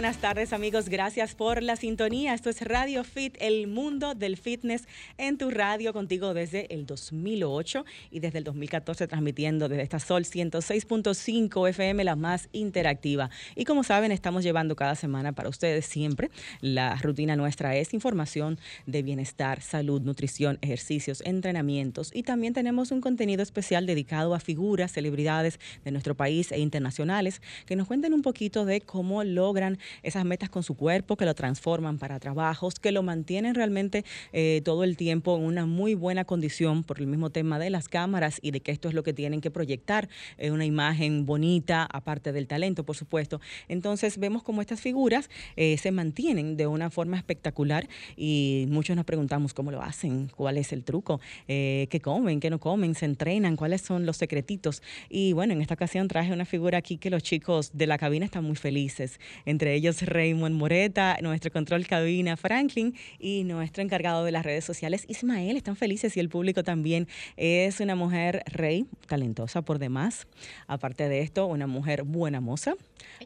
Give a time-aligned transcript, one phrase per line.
[0.00, 2.32] Buenas tardes amigos, gracias por la sintonía.
[2.32, 4.88] Esto es Radio Fit, el mundo del fitness
[5.18, 10.24] en tu radio contigo desde el 2008 y desde el 2014 transmitiendo desde esta Sol
[10.24, 13.28] 106.5 FM, la más interactiva.
[13.54, 16.30] Y como saben, estamos llevando cada semana para ustedes siempre.
[16.62, 23.02] La rutina nuestra es información de bienestar, salud, nutrición, ejercicios, entrenamientos y también tenemos un
[23.02, 28.22] contenido especial dedicado a figuras, celebridades de nuestro país e internacionales que nos cuenten un
[28.22, 32.92] poquito de cómo logran esas metas con su cuerpo, que lo transforman para trabajos, que
[32.92, 37.30] lo mantienen realmente eh, todo el tiempo en una muy buena condición por el mismo
[37.30, 40.50] tema de las cámaras y de que esto es lo que tienen que proyectar, eh,
[40.50, 43.40] una imagen bonita, aparte del talento, por supuesto.
[43.68, 49.04] Entonces vemos cómo estas figuras eh, se mantienen de una forma espectacular y muchos nos
[49.04, 53.56] preguntamos cómo lo hacen, cuál es el truco, qué comen, qué no comen, se entrenan,
[53.56, 54.82] cuáles son los secretitos.
[55.08, 58.24] Y bueno, en esta ocasión traje una figura aquí que los chicos de la cabina
[58.24, 64.32] están muy felices entre ellos Raymond Moreta, nuestro control cabina Franklin y nuestro encargado de
[64.32, 65.56] las redes sociales Ismael.
[65.56, 67.08] Están felices y el público también.
[67.36, 70.26] Es una mujer rey, talentosa por demás.
[70.66, 72.74] Aparte de esto, una mujer buena moza,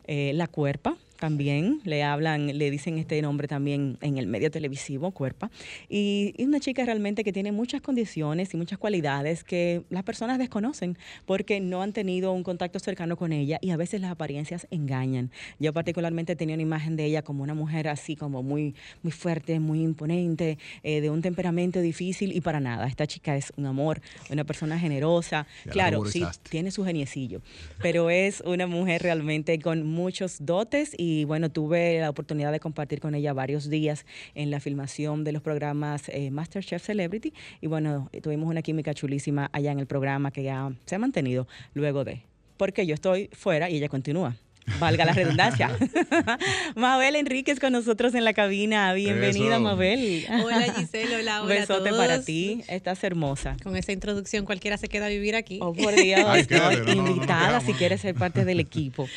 [0.07, 0.97] eh, la cuerpa.
[1.25, 5.51] También le hablan, le dicen este nombre también en el medio televisivo, Cuerpa.
[5.89, 10.39] Y, y una chica realmente que tiene muchas condiciones y muchas cualidades que las personas
[10.39, 14.67] desconocen porque no han tenido un contacto cercano con ella y a veces las apariencias
[14.71, 15.31] engañan.
[15.59, 19.61] Yo particularmente tenía una imagen de ella como una mujer así como muy, muy fuerte,
[19.61, 22.87] muy imponente, eh, de un temperamento difícil y para nada.
[22.87, 25.47] Esta chica es un amor, una persona generosa.
[25.65, 27.41] Ya la claro, sí, tiene su geniecillo,
[27.81, 32.99] pero es una mujer realmente con muchos dotes y bueno, tuve la oportunidad de compartir
[32.99, 34.05] con ella varios días
[34.35, 39.49] en la filmación de los programas eh, MasterChef Celebrity y bueno, tuvimos una química chulísima
[39.53, 42.23] allá en el programa que ya se ha mantenido luego de,
[42.57, 44.37] porque yo estoy fuera y ella continúa.
[44.81, 45.71] Valga la redundancia.
[46.75, 48.93] Mabel Enríquez con nosotros en la cabina.
[48.95, 49.61] Bienvenida, Eso.
[49.61, 50.27] Mabel.
[50.43, 52.07] Hola Giselle, hola, Un hola besote a todos.
[52.07, 52.63] para ti.
[52.69, 53.57] Estás hermosa.
[53.63, 55.59] Con esa introducción cualquiera se queda a vivir aquí.
[55.61, 56.49] Oh, por Dios, Ay, ¿no?
[56.49, 59.09] quédate, no, no, no, invitada si quieres ser parte del equipo.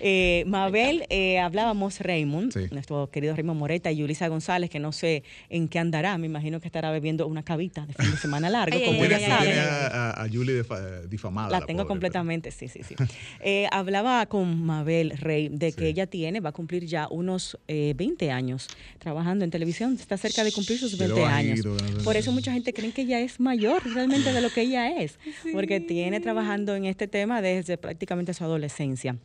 [0.00, 2.66] Eh, Mabel, eh, hablábamos Raymond, Sí.
[2.72, 6.60] nuestro querido Raymond Moreta y Yulisa González, que no sé en qué andará, me imagino
[6.60, 9.58] que estará bebiendo una cabita de fin de semana largo, Ay, como ella sabe.
[9.60, 11.48] a, a- a Julie defa- difamada.
[11.50, 12.94] La tengo pobre, completamente, sí, sí, sí.
[13.40, 15.86] Eh, hablaba con Mabel Rey de que Sí.
[15.86, 18.68] ella tiene, va a cumplir ya unos eh, 20 años
[18.98, 21.60] trabajando en televisión, está cerca de cumplir sus Pero 20 años.
[22.04, 25.18] Por eso mucha gente cree que ella es mayor realmente de lo que ella es,
[25.52, 29.16] porque tiene trabajando en este tema desde prácticamente su adolescencia.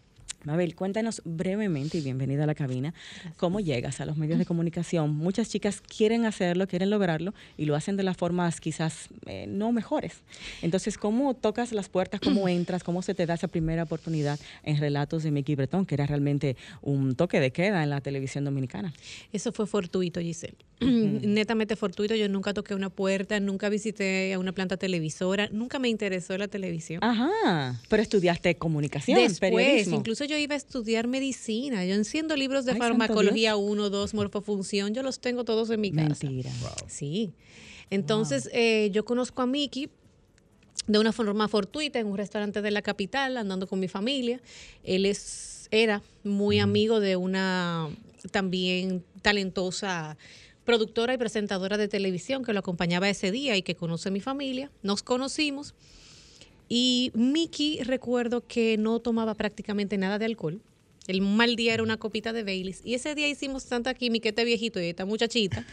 [0.46, 2.94] Mabel, cuéntanos brevemente y bienvenida a la cabina,
[3.36, 5.14] cómo llegas a los medios de comunicación.
[5.14, 9.74] Muchas chicas quieren hacerlo, quieren lograrlo y lo hacen de las formas quizás eh, no
[9.74, 10.22] mejores.
[10.62, 14.78] Entonces, ¿cómo tocas las puertas, cómo entras, cómo se te da esa primera oportunidad en
[14.78, 18.94] relatos de Mickey Bretón, que era realmente un toque de queda en la televisión dominicana?
[19.34, 20.56] Eso fue fortuito, Giselle.
[20.80, 22.16] Netamente fortuito.
[22.16, 26.48] Yo nunca toqué una puerta, nunca visité a una planta televisora, nunca me interesó la
[26.48, 27.04] televisión.
[27.04, 29.98] Ajá, pero estudiaste comunicación, Después, periodismo.
[29.98, 31.84] incluso yo iba a estudiar medicina.
[31.86, 34.94] Yo enciendo libros de Ay, farmacología 1, 2, morfofunción.
[34.94, 36.26] Yo los tengo todos en mi casa.
[36.26, 36.52] Mentira.
[36.88, 37.34] Sí.
[37.90, 39.90] Entonces, eh, yo conozco a Miki
[40.88, 44.42] de una forma fortuita en un restaurante de la capital, andando con mi familia.
[44.84, 47.90] Él es, era muy amigo de una
[48.32, 50.18] también talentosa
[50.66, 54.20] productora y presentadora de televisión que lo acompañaba ese día y que conoce a mi
[54.20, 54.72] familia.
[54.84, 55.74] Nos conocimos
[56.70, 60.62] y Miki recuerdo que no tomaba prácticamente nada de alcohol.
[61.08, 62.82] El mal día era una copita de Baileys.
[62.86, 65.66] Y ese día hicimos tanta química, este viejito y esta muchachita,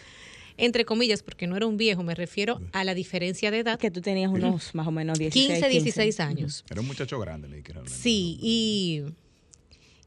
[0.57, 3.79] entre comillas, porque no era un viejo, me refiero a la diferencia de edad.
[3.79, 6.65] Que tú tenías unos más o menos 16, 15, 16 años.
[6.71, 7.99] Era un muchacho grande, Mickey, realmente.
[7.99, 9.03] Sí, y,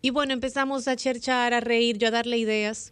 [0.02, 2.92] y bueno, empezamos a cherchar, a reír, yo a darle ideas.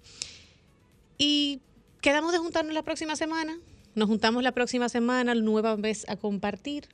[1.18, 1.62] Y
[2.02, 3.58] quedamos de juntarnos la próxima semana.
[3.98, 6.88] Nos juntamos la próxima semana, nueva vez a compartir.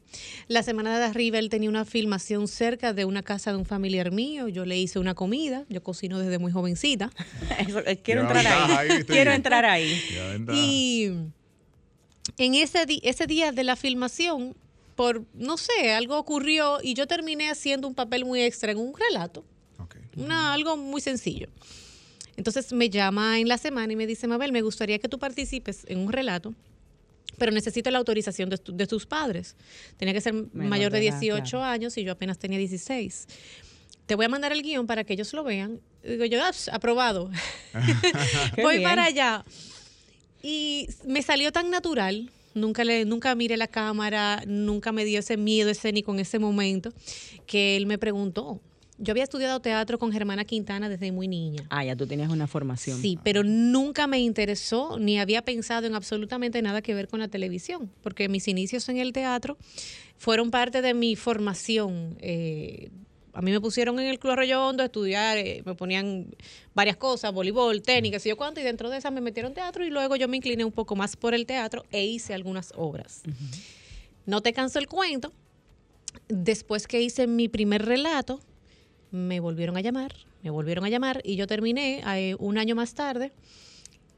[0.48, 4.12] La semana de arriba él tenía una filmación cerca de una casa de un familiar
[4.12, 4.48] mío.
[4.48, 5.66] Yo le hice una comida.
[5.68, 7.12] Yo cocino desde muy jovencita.
[7.86, 9.04] Eh, quiero entrar ahí.
[9.04, 10.02] quiero entrar ahí.
[10.54, 11.12] Y
[12.38, 14.56] en ese, ese día de la filmación,
[14.96, 18.94] por, no sé, algo ocurrió y yo terminé haciendo un papel muy extra en un
[18.98, 19.44] relato.
[20.16, 21.50] Una, algo muy sencillo.
[22.38, 25.84] Entonces me llama en la semana y me dice, Mabel, me gustaría que tú participes
[25.90, 26.54] en un relato
[27.38, 29.56] pero necesito la autorización de, de tus padres.
[29.98, 31.66] Tenía que ser mayor de de edad, 18 claro.
[31.66, 33.28] años y yo apenas tenía 16.
[34.06, 35.80] Te voy a mandar el guion para que ellos lo vean.
[36.04, 37.30] Digo yo, "Ah, aprobado.
[38.62, 38.90] Voy bien.
[38.90, 39.46] para allá.
[40.42, 42.32] Y me salió tan natural.
[42.54, 46.94] Nunca, le, nunca miré la cámara, nunca me dio ese miedo escénico en ese momento,
[47.48, 48.62] que él me preguntó.
[49.04, 51.66] Yo había estudiado teatro con Germana Quintana desde muy niña.
[51.70, 53.02] Ah, ya tú tenías una formación.
[53.02, 57.28] Sí, pero nunca me interesó ni había pensado en absolutamente nada que ver con la
[57.28, 59.58] televisión, porque mis inicios en el teatro
[60.18, 62.16] fueron parte de mi formación.
[62.22, 62.92] Eh,
[63.34, 66.28] a mí me pusieron en el Club Arroyo Hondo a estudiar, eh, me ponían
[66.74, 69.84] varias cosas, voleibol, tenis, qué sé yo cuánto, y dentro de esas me metieron teatro
[69.84, 73.24] y luego yo me incliné un poco más por el teatro e hice algunas obras.
[74.26, 75.34] No te canso el cuento.
[76.30, 78.40] Después que hice mi primer relato,
[79.14, 82.96] me volvieron a llamar, me volvieron a llamar y yo terminé eh, un año más
[82.96, 83.32] tarde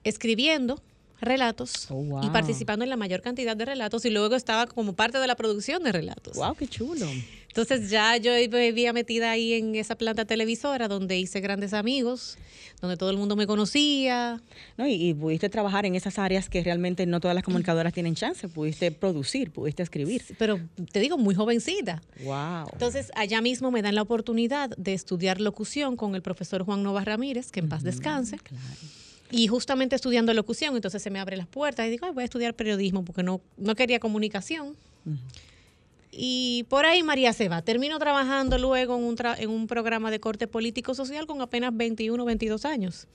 [0.03, 0.81] escribiendo
[1.21, 2.23] relatos Oh, wow.
[2.23, 5.35] y participando en la mayor cantidad de relatos y luego estaba como parte de la
[5.35, 6.35] producción de relatos.
[6.37, 7.07] Wow, qué chulo.
[7.55, 12.37] Entonces ya yo había metida ahí en esa planta televisora donde hice grandes amigos,
[12.81, 14.41] donde todo el mundo me conocía.
[14.75, 14.85] ¿No?
[14.85, 18.49] Y, y pudiste trabajar en esas áreas que realmente no todas las comunicadoras tienen chance.
[18.49, 20.21] Pudiste producir, pudiste escribir.
[20.37, 20.59] Pero
[20.91, 22.01] te digo, muy jovencita.
[22.25, 22.67] Wow.
[22.73, 27.05] Entonces, allá mismo me dan la oportunidad de estudiar locución con el profesor Juan Nova
[27.05, 28.37] Ramírez, que en paz descanse.
[29.31, 32.25] Y justamente estudiando locución, entonces se me abren las puertas y digo, "Ay, voy a
[32.25, 34.75] estudiar periodismo porque no, no quería comunicación.
[36.17, 37.61] Y por ahí María se va.
[37.61, 42.21] Termino trabajando luego en un, tra- en un programa de corte político-social con apenas 21
[42.21, 43.07] o 22 años,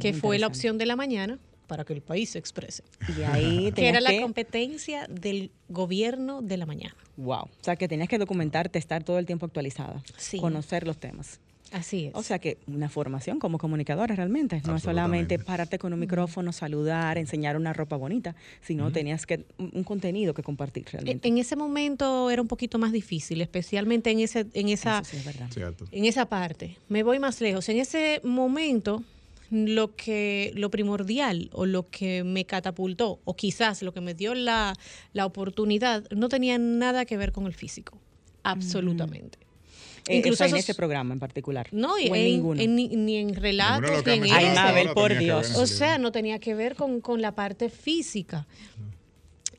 [0.00, 2.82] que fue la opción de la mañana para que el país se exprese.
[3.16, 6.94] Y ahí Que era la que, competencia del gobierno de la mañana.
[7.16, 7.44] wow.
[7.44, 10.02] O sea, que tenías que documentarte, estar todo el tiempo actualizada.
[10.18, 10.38] Sí.
[10.38, 11.40] Conocer los temas.
[11.72, 12.14] Así es.
[12.14, 14.60] O sea que una formación como comunicadora realmente.
[14.66, 19.44] No es solamente pararte con un micrófono, saludar, enseñar una ropa bonita, sino tenías que
[19.58, 21.28] un, un contenido que compartir En, realmente.
[21.28, 25.16] en ese momento era un poquito más difícil, especialmente en ese, en esa, Eso sí
[25.16, 25.48] es verdad.
[25.50, 25.86] Cierto.
[25.90, 26.76] en esa parte.
[26.88, 27.68] Me voy más lejos.
[27.68, 29.02] En ese momento,
[29.50, 34.34] lo que, lo primordial o lo que me catapultó, o quizás lo que me dio
[34.34, 34.74] la,
[35.12, 37.98] la oportunidad, no tenía nada que ver con el físico.
[38.42, 39.38] Absolutamente.
[40.08, 41.68] Eh, Incluso o sea, en ese programa en particular.
[41.70, 42.60] No, y en, en- ninguno.
[42.60, 44.54] en ni, ni en relatos, ni en Ay.
[44.54, 45.54] Mabel, por Dios.
[45.56, 48.46] O sea, no tenía que ver con, con la parte física.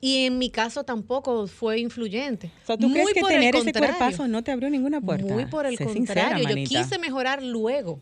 [0.02, 2.52] Y en mi caso tampoco fue influyente.
[2.64, 5.34] o sea, ¿tú Muy crees que tener ese cuerpazo no te abrió ninguna puerta?
[5.34, 6.58] Muy por el Sé sincera, contrario.
[6.58, 8.02] yo quise mejorar luego.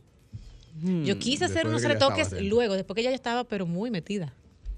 [1.03, 1.93] Yo quise hacer Después de unos que ya
[2.25, 4.33] retoques luego, después que ya yo estaba, pero muy metida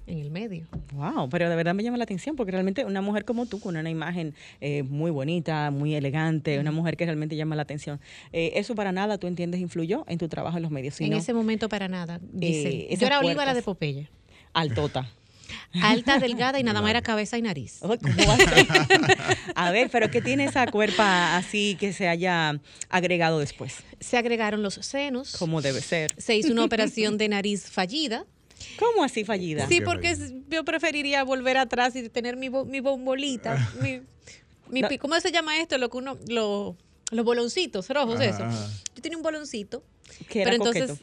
[0.07, 0.67] en el medio.
[0.93, 3.77] Wow, pero de verdad me llama la atención porque realmente una mujer como tú, con
[3.77, 7.99] una imagen eh, muy bonita, muy elegante, una mujer que realmente llama la atención,
[8.31, 11.17] eh, eso para nada tú entiendes influyó en tu trabajo en los medios, en sino
[11.17, 12.19] ese momento para nada.
[12.41, 13.55] Eh, esas yo era Olívala puertas.
[13.55, 14.09] de Popeye.
[14.53, 15.09] altota.
[15.81, 17.79] Alta, delgada y nada más era cabeza y nariz.
[19.55, 22.59] A ver, pero ¿qué tiene esa cuerpa así que se haya
[22.89, 23.77] agregado después?
[23.99, 25.35] Se agregaron los senos.
[25.37, 26.13] Como debe ser.
[26.17, 28.25] Se hizo una operación de nariz fallida.
[28.77, 29.67] ¿Cómo así fallida?
[29.67, 30.15] Sí, porque
[30.49, 33.71] yo preferiría volver atrás y tener mi, bo- mi bombolita.
[33.81, 34.01] mi,
[34.69, 34.87] mi No.
[34.89, 35.77] pi- ¿Cómo se llama esto?
[35.77, 36.75] Lo que uno, lo-
[37.11, 38.45] los boloncitos rojos, eso.
[38.95, 39.83] Yo tenía un boloncito,
[40.31, 40.99] pero entonces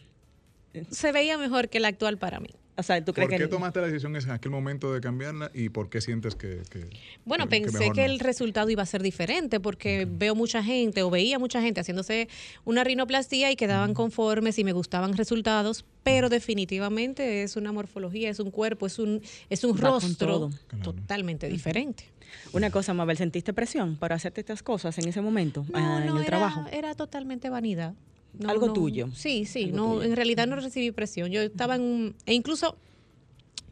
[0.72, 0.94] coqueto.
[0.94, 2.50] se veía mejor que el actual para mí.
[2.80, 5.50] O sea, ¿tú crees ¿Por que qué tomaste la decisión en aquel momento de cambiarla
[5.54, 6.62] y por qué sientes que...
[6.70, 6.88] que-
[7.24, 8.12] Bueno, que- que pensé mejor que no?
[8.12, 12.28] el resultado iba a ser diferente porque veo mucha gente o veía mucha gente haciéndose
[12.64, 18.40] una rinoplastía y quedaban conformes y me gustaban resultados, pero definitivamente es una morfología, es
[18.40, 20.50] un cuerpo, es un, es un Va rostro.
[20.68, 20.82] Claro.
[20.84, 22.04] totalmente diferente.
[22.52, 26.16] Una cosa, Mabel, ¿sentiste presión para hacerte estas cosas en ese momento, ah, en el
[26.18, 26.64] era, trabajo?
[26.72, 27.94] era totalmente vanidad.
[28.38, 28.72] No, Algo no.
[28.72, 29.08] tuyo.
[29.14, 30.02] Sí, sí, Algo no, tuyo.
[30.04, 31.30] en realidad no recibí presión.
[31.30, 32.76] Yo estaba en un, e incluso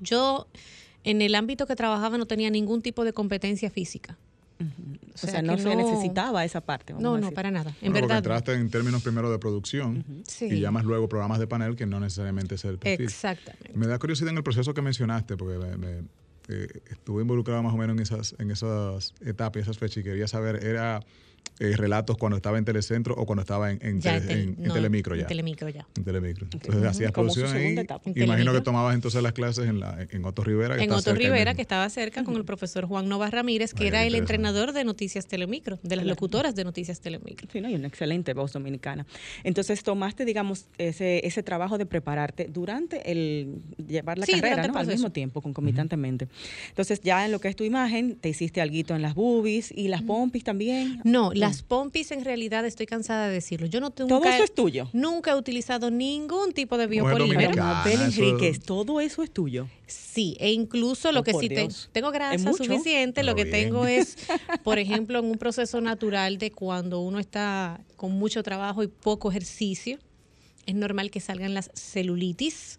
[0.01, 0.47] yo
[1.05, 4.17] en el ámbito que trabajaba no tenía ningún tipo de competencia física.
[5.15, 6.93] O sea, no se necesitaba esa parte.
[6.93, 7.71] vamos No, a no, para nada.
[7.81, 8.19] En Bueno, porque verdad.
[8.19, 10.47] entraste en términos primero de producción Sí.
[10.47, 13.07] y llamas luego programas de panel que no necesariamente es el perfil.
[13.07, 13.73] Exactamente.
[13.75, 16.03] Me da curiosidad en el proceso que mencionaste, porque me, me-
[16.49, 20.27] eh, estuve involucrado más o menos en esas, en esas etapas, esas fechas, y quería
[20.27, 21.01] saber, ¿era
[21.61, 24.73] eh, relatos cuando estaba en Telecentro o cuando estaba en, en, Ya tele- tel- en-
[24.73, 25.23] Telemicro ya?
[25.23, 25.87] En Telemicro ya.
[25.97, 26.47] En Telemicro.
[26.53, 27.77] Entonces hacías producción ahí.
[28.15, 30.77] Imagino que tomabas entonces las clases en, la, en Otto Rivera.
[30.77, 33.89] que En Otto Rivera, que estaba cerca con el profesor Juan Nova Ramírez, que Ay,
[33.89, 37.49] era el entrenador de Noticias Telemicro, de las locutoras de Noticias Telemicro.
[37.53, 37.69] Sí, ¿no?
[37.71, 39.07] y una excelente voz dominicana.
[39.45, 44.63] Entonces tomaste, digamos, ese, ese trabajo de prepararte durante el llevar la Sí, carrera.
[44.79, 46.29] Al mismo tiempo, concomitantemente.
[46.69, 49.89] Entonces ya en lo que es tu imagen, te hiciste alguito en las boobies y
[49.89, 51.01] las pompis también.
[51.05, 53.67] No, Las pompis en realidad estoy cansada de decirlo.
[53.67, 54.89] Yo no tengo Todo eso es tuyo.
[54.93, 57.57] Nunca he utilizado ningún tipo de biopolímero.
[57.57, 59.69] Mabel eso- Enríquez, todo eso es tuyo.
[59.87, 63.65] Sí, e incluso lo Oh, que sí tengo, tengo grasa suficiente, lo que bien.
[63.69, 64.17] tengo es,
[64.65, 69.31] por ejemplo, en un proceso natural de cuando uno está con mucho trabajo y poco
[69.31, 69.99] ejercicio,
[70.67, 72.79] es normal que salgan las celulitis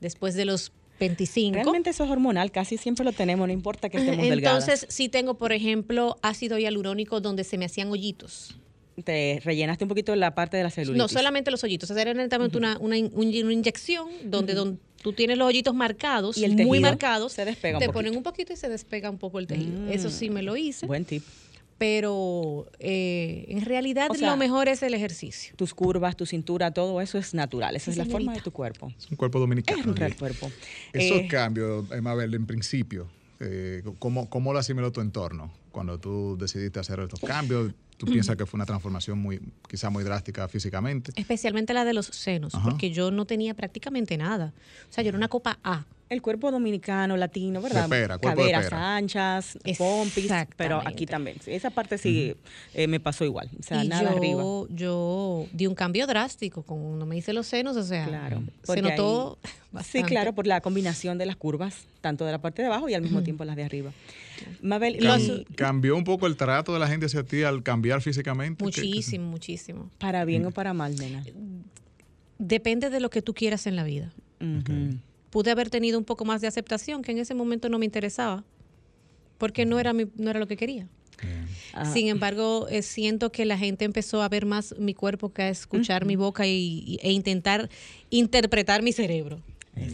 [0.00, 1.54] después de los 25.
[1.54, 4.66] Realmente eso es hormonal, casi siempre lo tenemos, no importa que estemos delgadas.
[4.68, 8.56] Entonces, sí tengo, por ejemplo, ácido hialurónico donde se me hacían hoyitos.
[9.04, 10.98] Te rellenaste un poquito la parte de la celulitis.
[10.98, 15.12] No solamente los hoyitos, era netamente una, una, in- un- una inyección donde, donde tú
[15.12, 17.32] tienes los hoyitos marcados, Y el muy marcados.
[17.32, 17.98] se despega un Te poquito.
[17.98, 19.78] ponen un poquito y se despega un poco el tejido.
[19.82, 19.92] Mm.
[19.92, 20.86] Eso sí me lo hice.
[20.86, 21.22] Buen tip.
[21.78, 25.54] Pero eh, en realidad O sea, lo mejor es el ejercicio.
[25.56, 27.76] Tus curvas, tu cintura, todo eso es natural.
[27.76, 28.92] Esa Sí, es la forma de tu cuerpo.
[28.98, 29.80] Es un cuerpo dominicano.
[29.80, 30.12] Es un bien.
[30.14, 30.50] cuerpo.
[30.92, 33.08] Esos Eh, cambios, eh, Mabel, en principio,
[33.40, 37.72] eh, ¿cómo, ¿cómo lo asimiló tu entorno cuando tú decidiste hacer estos cambios?
[37.96, 41.12] ¿Tú piensas que fue una transformación muy, quizá muy drástica físicamente?
[41.14, 42.70] Especialmente la de los senos, Ajá.
[42.70, 44.52] porque yo no tenía prácticamente nada.
[44.90, 45.86] O sea, yo era una copa A.
[46.10, 47.84] el cuerpo dominicano, latino, ¿verdad?
[47.84, 48.96] De pera, de Caderas pera.
[48.96, 51.36] anchas, pompis, pero aquí también.
[51.46, 52.34] Esa parte sí
[52.74, 53.50] eh, me pasó igual.
[53.58, 54.42] O sea, y nada yo, arriba.
[54.70, 59.38] yo di un cambio drástico cuando me hice los senos, o sea, Claro, se notó
[59.68, 60.08] Sí, bastante.
[60.08, 63.02] claro, por la combinación de las curvas, tanto de la parte de abajo y al
[63.02, 63.92] mismo tiempo las de arriba.
[64.62, 68.00] Mabel, Cam- los- ¿Cambió un poco el trato de la gente hacia ti al cambiar
[68.00, 68.64] físicamente?
[68.64, 69.90] ¿Qué- qué- Muchísimo, muchísimo.
[69.98, 71.22] para bien o para mal, nena.
[72.38, 74.10] Depende de lo que tú quieras en la vida.
[75.30, 78.44] Pude haber tenido un poco más de aceptación, que en ese momento no me interesaba,
[79.36, 80.88] porque no era, mi- no era lo que quería.
[81.22, 81.46] Bien.
[81.74, 85.42] Ah, Sin embargo, eh, siento que la gente empezó a ver más mi cuerpo que
[85.42, 87.68] a escuchar mi boca y, y- e intentar
[88.10, 89.42] interpretar mi cerebro.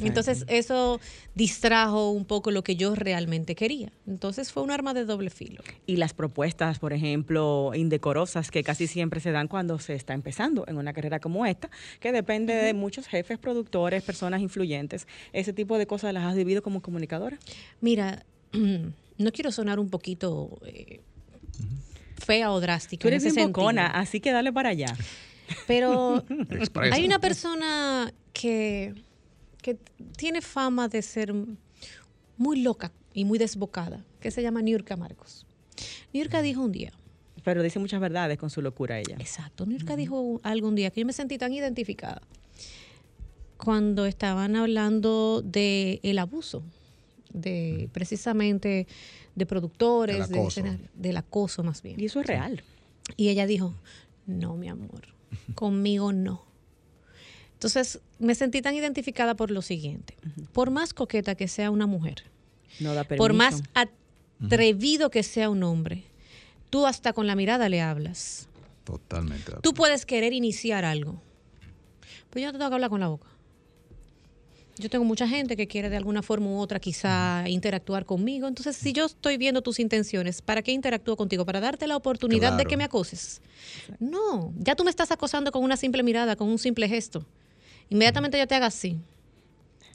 [0.02, 1.00] Entonces eso
[1.34, 3.92] distrajo un poco lo que yo realmente quería.
[4.06, 5.62] Entonces fue un arma de doble filo.
[5.86, 10.64] y las propuestas, por ejemplo, indecorosas que casi siempre se dan cuando se está empezando
[10.66, 15.06] en una carrera como esta, que depende de muchos jefes, productores, personas influyentes.
[15.32, 17.38] Ese tipo de cosas las has vivido como comunicadora.
[17.80, 18.24] Mira,
[19.18, 21.00] no quiero sonar un poquito eh,
[22.24, 23.02] fea o drástica.
[23.02, 23.64] Tú eres en ese bien sentido.
[23.64, 24.96] bocona, así que dale para allá.
[25.66, 26.24] Pero
[26.92, 28.94] hay una persona que,
[29.64, 29.78] que
[30.18, 31.32] tiene fama de ser
[32.36, 35.46] muy loca y muy desbocada, que se llama Niurka Marcos.
[36.12, 36.92] Niurka dijo un día,
[37.44, 39.16] Pero dice muchas verdades con su locura ella.
[39.18, 42.20] exacto, Niurka dijo algún día que yo me sentí tan identificada
[43.56, 46.62] cuando estaban hablando de el abuso,
[47.32, 48.86] de precisamente
[49.34, 50.60] de productores, Del de acoso.
[50.60, 51.98] escenario- del acoso más bien.
[51.98, 52.62] Y eso es real.
[53.16, 53.74] Y ella dijo,
[54.26, 55.02] no, mi amor,
[55.54, 56.44] conmigo no.
[57.64, 60.14] Entonces me sentí tan identificada por lo siguiente.
[60.52, 62.22] Por más coqueta que sea una mujer,
[62.78, 63.22] No da permiso.
[63.22, 66.04] por más atrevido que sea un hombre,
[66.68, 68.48] tú hasta con la mirada le hablas.
[68.84, 69.50] Totalmente.
[69.62, 71.22] Tú puedes querer iniciar algo,
[72.28, 73.28] pero yo no te tengo que hablar con la boca.
[74.76, 78.46] Yo tengo mucha gente que quiere de alguna forma u otra quizá interactuar conmigo.
[78.46, 81.46] Entonces, si yo estoy viendo tus intenciones, ¿para qué interactúo contigo?
[81.46, 83.40] ¿Para darte la oportunidad de que me acoses?
[84.00, 87.24] No, ya tú me estás acosando con una simple mirada, con un simple gesto.
[87.90, 88.98] Inmediatamente yo te haga así,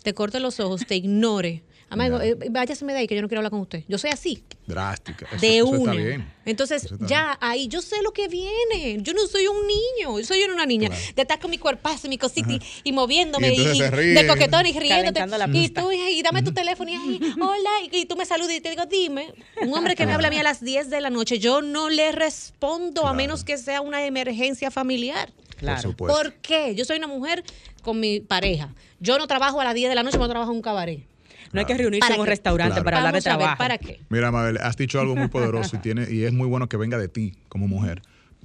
[0.03, 1.63] te corte los ojos, te ignore.
[1.97, 2.03] Ya.
[2.03, 3.83] digo, eh, váyase de ahí que yo no quiero hablar con usted.
[3.87, 5.25] Yo soy así Drástica.
[5.31, 5.91] Eso- de eso una.
[5.91, 6.33] Está bien.
[6.45, 8.99] Entonces, Eso está ya ahí yo sé lo que viene.
[9.01, 10.89] Yo no soy un niño, yo soy una niña.
[10.89, 11.03] Claro.
[11.15, 13.81] De estar con mi cuerpazo, mi cosita y, y moviéndome Y y, y
[14.13, 15.25] de coquetón y riéndote.
[15.25, 18.53] La Y tú, y dame tu teléfono y ahí, hola, y, y tú me saludas
[18.53, 21.01] y te digo, dime, un hombre que me habla a mí a las 10 de
[21.01, 25.31] la noche, yo no le respondo a menos que sea una emergencia familiar.
[25.57, 25.81] Claro.
[25.81, 26.21] Por supuesto.
[26.21, 26.73] ¿Por qué?
[26.75, 27.43] Yo soy una mujer
[27.81, 28.73] con mi pareja.
[28.99, 31.03] Yo no trabajo a las 10 de la noche, yo trabajo en un cabaret.
[31.51, 32.29] No hay que reunirse ¿Para en un qué?
[32.31, 32.83] restaurante Claro.
[32.85, 33.57] para hablar de ver, trabajo.
[33.57, 33.99] ¿para qué?
[34.09, 36.97] Mira, Mabel, has dicho algo muy poderoso y, tiene, y es muy bueno que venga
[36.99, 38.01] de ti como mujer,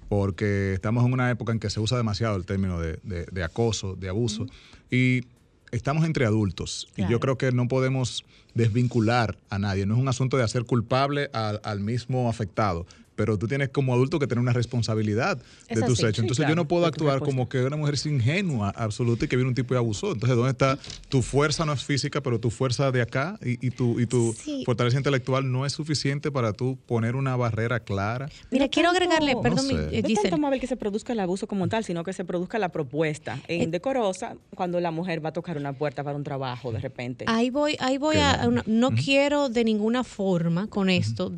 [0.08, 3.44] porque estamos en una época en que se usa demasiado el término de, de- de
[3.44, 4.46] acoso, de abuso,
[4.90, 5.22] y
[5.70, 6.88] estamos entre adultos.
[6.96, 8.24] Y yo creo que no podemos
[8.54, 9.84] desvincular a nadie.
[9.86, 12.86] No es un asunto de hacer culpable al, al mismo afectado.
[13.16, 16.16] Pero tú tienes como adulto que tener una responsabilidad Es de tus hechos.
[16.16, 19.28] Sí, Entonces claro, yo no puedo actuar como que una mujer es ingenua, absoluta, y
[19.28, 20.12] que viene un tipo y abusó.
[20.12, 20.78] Entonces, ¿dónde está
[21.08, 21.64] tu fuerza?
[21.64, 24.62] No es física, pero tu fuerza de acá y, y tu, y tu Sí.
[24.66, 28.28] fortaleza intelectual no es suficiente para tú poner una barrera clara.
[28.50, 29.74] Mira, No quiero tanto- agregarle, no perdón, sé.
[29.74, 30.38] mi- eh, No tanto.
[30.38, 33.62] Mabel, que se produzca el abuso como tal, sino que se produzca la propuesta Eh,
[33.62, 37.24] indecorosa cuando la mujer va a tocar una puerta para un trabajo de repente.
[37.28, 38.36] Ahí voy, ahí voy a.
[38.38, 38.42] no.
[38.42, 41.32] a una- no quiero de ninguna forma con esto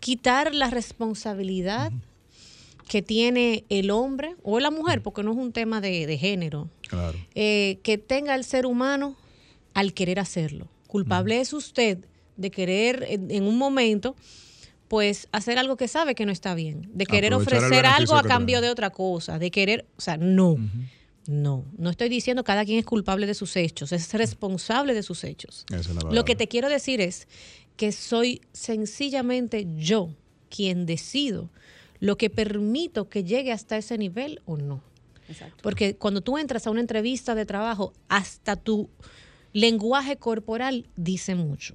[0.00, 1.92] quitar la responsabilidad
[2.88, 6.68] que tiene el hombre o la mujer, porque no es un tema de, de género,
[6.88, 7.16] Claro.
[7.36, 9.16] eh, que tenga el ser humano
[9.74, 10.66] al querer hacerlo.
[10.88, 11.98] Culpable es usted
[12.36, 14.16] de querer en, en un momento
[14.88, 18.24] pues hacer algo que sabe que no está bien, de querer Aprovechar ofrecer algo a
[18.24, 20.56] cambio de otra cosa, de querer, o sea, no.
[21.28, 25.22] No, no estoy diciendo cada quien es culpable de sus hechos, es responsable de sus
[25.22, 25.64] hechos.
[25.72, 27.28] Es Lo que te quiero decir es
[27.80, 30.14] que soy sencillamente yo
[30.50, 31.48] quien decido
[31.98, 34.82] lo que permito que llegue hasta ese nivel o no.
[35.30, 35.56] Exacto.
[35.62, 38.90] Porque cuando tú entras a una entrevista de trabajo, hasta tu
[39.54, 41.74] lenguaje corporal dice mucho.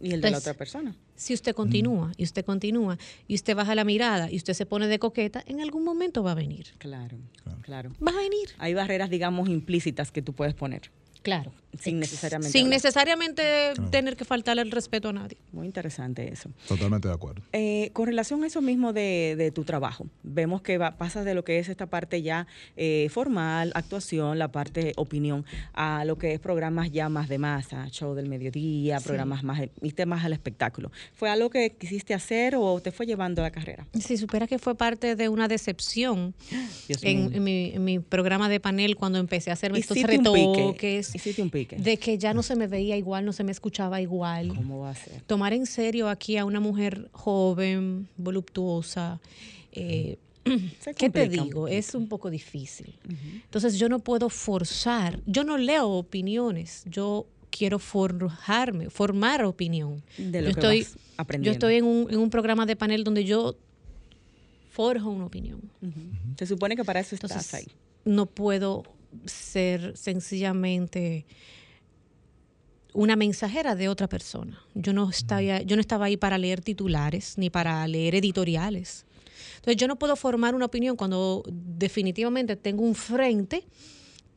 [0.00, 0.96] Y el de la otra persona.
[1.16, 2.96] Si usted continúa y usted continúa
[3.28, 6.32] y usted baja la mirada y usted se pone de coqueta, en algún momento va
[6.32, 6.68] a venir.
[6.78, 7.18] Claro,
[7.60, 7.92] claro.
[8.02, 8.48] Va a venir.
[8.56, 10.90] Hay barreras, digamos, implícitas que tú puedes poner.
[11.22, 11.52] Claro.
[11.78, 12.76] Sin necesariamente Sin hablar.
[12.78, 13.42] necesariamente
[13.92, 15.36] tener que faltarle el respeto a nadie.
[15.52, 16.50] Muy interesante eso.
[16.66, 17.42] Totalmente de acuerdo.
[17.52, 21.32] Eh, con relación a eso mismo de, de tu trabajo, vemos que va, pasas de
[21.34, 26.32] lo que es esta parte ya eh, formal, actuación, la parte opinión, a lo que
[26.34, 29.04] es programas ya más de masa, show del mediodía, Sí.
[29.06, 30.90] programas más, viste más al espectáculo.
[31.14, 33.86] ¿Fue algo que quisiste hacer o te fue llevando a la carrera?
[33.96, 36.34] Si supera que fue parte de una decepción
[37.02, 40.16] en, mi, en mi programa de panel cuando empecé a hacerme estos Hiciste
[41.14, 41.76] hiciste un pique.
[41.76, 44.48] de que ya no se me veía igual, no se me escuchaba igual.
[44.54, 45.22] ¿Cómo va a ser?
[45.22, 49.20] Tomar en serio aquí a una mujer joven, voluptuosa,
[49.72, 50.16] eh,
[50.96, 51.68] ¿qué te digo?
[51.68, 52.94] Es un poco difícil.
[53.44, 60.02] Entonces yo no puedo forzar, yo no leo opiniones, yo quiero forjarme, formar opinión.
[60.16, 61.46] De lo yo que estoy, vas aprendiendo.
[61.46, 63.56] Yo estoy en un, en un programa de panel donde yo
[64.70, 65.60] forjo una opinión.
[66.38, 67.66] Se supone que para eso estás Entonces, ahí.
[68.04, 68.84] no puedo
[69.24, 71.26] ser sencillamente
[72.92, 74.62] una mensajera de otra persona.
[74.74, 79.06] Yo no, estaba, yo no estaba ahí para leer titulares ni para leer editoriales.
[79.56, 83.64] Entonces yo no puedo formar una opinión cuando definitivamente tengo un frente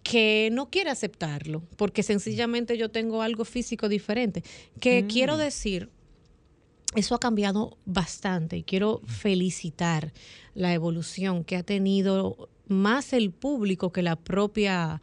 [0.04, 4.44] que no quiere aceptarlo, porque sencillamente yo tengo algo físico diferente.
[4.82, 5.90] Que quiero decir,
[6.96, 10.12] eso ha cambiado bastante y quiero felicitar
[10.54, 15.02] la evolución que ha tenido más el público que la propia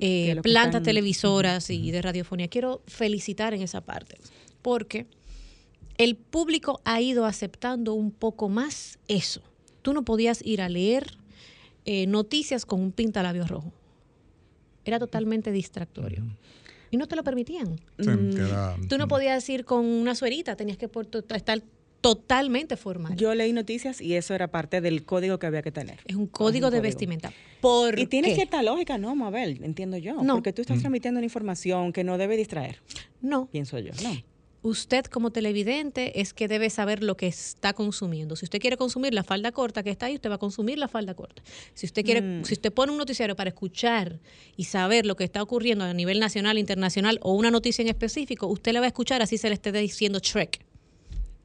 [0.00, 2.48] eh, plantas están- televisoras y de radiofonía.
[2.48, 4.18] Quiero felicitar en esa parte,
[4.62, 5.06] porque
[5.98, 9.40] el público ha ido aceptando un poco más eso.
[9.82, 11.16] Tú no podías ir a leer
[11.84, 13.72] eh, noticias con un pintalabio rojo.
[14.84, 16.24] Era totalmente distractorio.
[16.90, 17.76] Y no te lo permitían.
[17.98, 20.88] Sí, era- Tú no podías ir con una suerita, tenías que
[21.34, 21.62] estar
[22.08, 23.16] totalmente formal.
[23.16, 26.00] Yo leí noticias y eso era parte del código que había que tener.
[26.04, 26.82] es un código de código.
[26.82, 27.32] vestimenta.
[27.62, 28.34] ¿Por Y tiene qué?
[28.34, 29.60] cierta lógica, ¿no, Mabel?
[29.64, 30.22] Entiendo yo.
[30.22, 30.34] No.
[30.34, 32.82] Porque tú estás transmitiendo una información que no debe distraer,
[33.22, 33.92] No, pienso yo.
[34.02, 34.14] No.
[34.60, 38.36] usted como televidente es que debe saber lo que está consumiendo.
[38.36, 40.88] Si usted quiere consumir la falda corta que está ahí, usted va a consumir la
[40.88, 41.42] falda corta.
[41.74, 42.44] Si usted quiere, Mm.
[42.44, 44.20] si usted pone un noticiario para escuchar
[44.56, 48.46] y saber lo que está ocurriendo a nivel nacional, internacional o una noticia en específico,
[48.46, 50.18] usted la va a escuchar así se le esté diciendo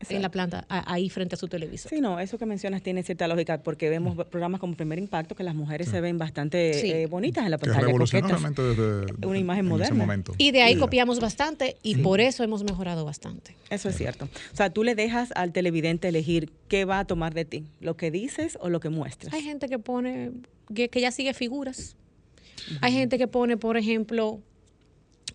[0.07, 1.89] En la planta, a- ahí frente a su televisor.
[1.89, 5.43] Sí, no, eso que mencionas tiene cierta lógica porque vemos programas como Primer Impacto que
[5.43, 6.89] las mujeres se ven bastante Sí.
[6.91, 7.85] eh, bonitas en la que pantalla.
[7.88, 8.41] revolucionó coquetas.
[8.41, 9.97] realmente desde Una imagen en ese moderna.
[9.97, 10.33] momento.
[10.38, 10.79] Y de ahí Sí.
[10.79, 13.55] copiamos bastante y por eso hemos mejorado bastante.
[13.69, 14.29] Eso es cierto.
[14.53, 17.97] O sea, tú le dejas al televidente elegir qué va a tomar de ti, lo
[17.97, 19.33] que dices o lo que muestras.
[19.33, 20.31] Hay gente que pone,
[20.73, 21.97] que, que ya sigue figuras.
[22.81, 24.39] Hay gente que pone, por ejemplo,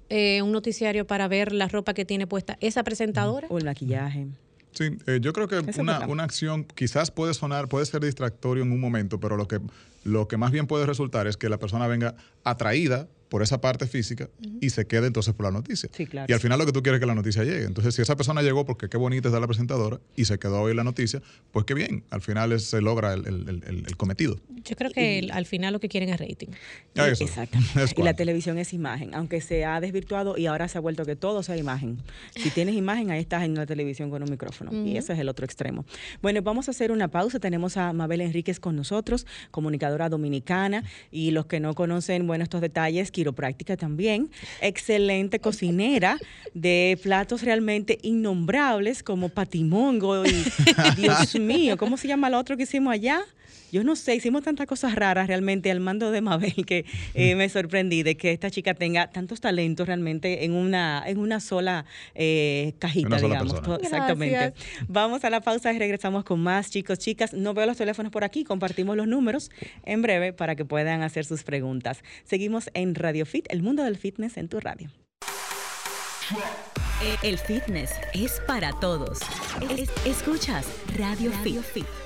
[0.09, 3.46] eh, un noticiario para ver la ropa que tiene puesta esa presentadora.
[3.50, 4.27] O el maquillaje.
[4.75, 8.73] Sí, eh, yo creo que una, una acción quizás puede sonar, puede ser distractorio en
[8.73, 9.61] un momento, pero lo que,
[10.03, 13.88] lo que más bien puede resultar es que la persona venga atraída por esa parte
[13.88, 15.90] física y se quede entonces por la noticia.
[15.92, 16.27] Sí, claro.
[16.31, 17.64] Y al final lo que tú quieres es que la noticia llegue.
[17.64, 20.61] Entonces, si esa persona llegó porque qué bonita está la presentadora y se quedó a
[20.61, 21.20] oír la noticia,
[21.51, 24.38] pues qué bien, al final es- se logra el, el- el- el cometido.
[24.64, 26.47] Yo creo que el- al final lo que quieren es rating.
[26.94, 27.25] Ya Y- eso.
[27.25, 27.83] Exactamente.
[27.83, 31.05] Es y la televisión es imagen, aunque se ha desvirtuado y ahora se ha vuelto
[31.05, 31.99] que todo sea imagen.
[32.37, 34.70] Si tienes imagen, ahí estás en la televisión con un micrófono.
[34.87, 35.85] Y ese es el otro extremo.
[36.23, 37.40] Bueno, vamos a hacer una pausa.
[37.40, 40.85] Tenemos a Mabel Enríquez con nosotros, comunicadora dominicana.
[41.11, 44.31] Y los que no conocen, bueno, estos detalles, quiropráctica también.
[44.61, 46.19] Excelente cocinera
[46.53, 50.45] de platos realmente innombrables como patimongo y,
[50.97, 53.25] Dios mío, ¿cómo se llama el otro que hicimos allá?
[53.75, 56.85] Yo no sé, hicimos tantas cosas raras realmente al mando de Mabel que
[57.15, 61.41] eh, me sorprendí de que esta chica tenga tantos talentos realmente en una, en una
[61.41, 61.85] sola
[62.15, 63.83] eh, cajita, Una sola digamos.
[63.83, 64.55] Exactamente.
[64.87, 67.33] Vamos a la pausa y regresamos con más, chicos, chicas.
[67.33, 69.51] No veo los teléfonos por aquí, compartimos los números
[69.85, 72.05] en breve para que puedan hacer sus preguntas.
[72.23, 74.89] Seguimos en Radio Fit, el mundo del fitness en tu radio.
[77.25, 79.19] El fitness es para todos.
[79.77, 80.65] Es- escuchas
[80.97, 81.57] Radio, Fit.
[81.57, 82.04] mandé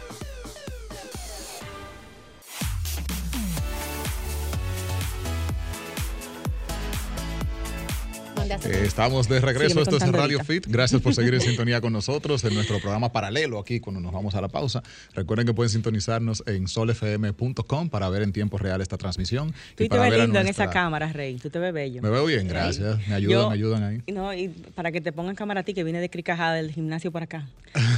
[8.51, 10.45] Eh, estamos de regreso, Sígueme esto es Radio ahorita.
[10.45, 10.67] Fit.
[10.69, 14.35] Gracias por seguir en sintonía con nosotros en nuestro programa paralelo aquí cuando nos vamos
[14.35, 14.83] a la pausa.
[15.15, 19.53] Recuerden que pueden sintonizarnos en solfm.com para ver en tiempo real esta transmisión.
[19.77, 21.37] Tú y te para ves lindo en nuestra- esa cámara, Rey.
[21.37, 22.01] Tú te ves bello.
[22.03, 22.97] Me veo bien, gracias.
[23.07, 24.03] Me ayudan, Yo- me ayudan ahí.
[24.13, 27.13] No, y para que te pongan cámara a ti, que viene de Cricajada del gimnasio
[27.13, 27.49] para acá.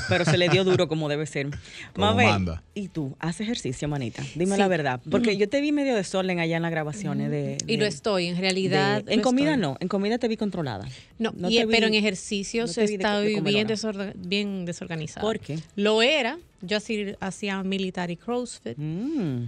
[0.08, 1.48] Pero se le dio duro como debe ser.
[1.96, 2.62] Mabel, manda.
[2.74, 3.14] ¿y tú?
[3.20, 4.22] ¿Haces ejercicio, manita?
[4.34, 4.58] Dime Sí.
[4.60, 5.00] la verdad.
[5.10, 7.56] Porque yo te vi medio desorden allá en las grabaciones de...
[7.68, 9.04] Y lo de- estoy, en de- realidad.
[9.06, 9.62] en lo comida estoy.
[9.62, 10.88] no, en comida te vi controlada.
[11.18, 13.74] No, No y- te vi- pero en no de- de estoy comer bien, ahora.
[13.76, 15.20] desorga- bien desorganizada.
[15.20, 15.58] ¿Por qué?
[15.76, 16.38] Lo era.
[16.62, 16.76] Yo
[17.20, 18.76] hacía militar y CrossFit.
[18.76, 19.44] Mm,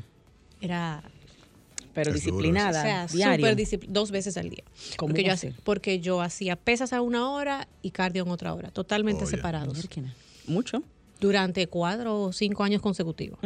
[0.60, 1.02] Era
[1.94, 3.46] pero Es duro disciplinada, o sea, diario.
[3.46, 4.62] súper discipl- dos veces al día.
[4.96, 8.54] ¿Cómo Porque yo, hacía- porque yo hacía pesas a una hora y cardio en otra
[8.54, 9.76] hora, totalmente Oh, separados,
[10.46, 10.82] Mucho.
[11.20, 13.38] durante cuatro o cinco años consecutivos.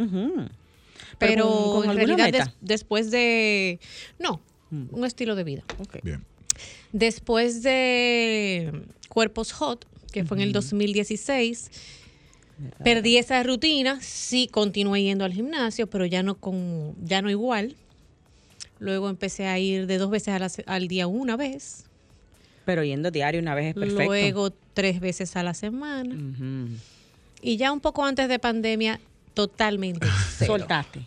[1.19, 3.79] Pero, con- con en alguna realidad des- después de...
[4.19, 4.85] No, Mm.
[4.91, 5.63] un estilo de vida.
[6.03, 6.23] Bien.
[6.91, 8.71] Después de
[9.09, 11.69] Cuerpos Hot, que fue en el 2016,
[12.83, 17.75] perdí esa rutina, sí continué yendo al gimnasio, pero ya no con ya no igual.
[18.79, 21.85] Luego empecé a ir de dos veces a la se- al día una vez,
[22.65, 24.03] Pero yendo diario una vez es perfecto.
[24.05, 26.15] luego tres veces a la semana
[27.41, 28.99] y ya un poco antes de pandemia
[29.33, 30.05] totalmente
[30.37, 30.57] cero.
[30.57, 31.01] Soltaste.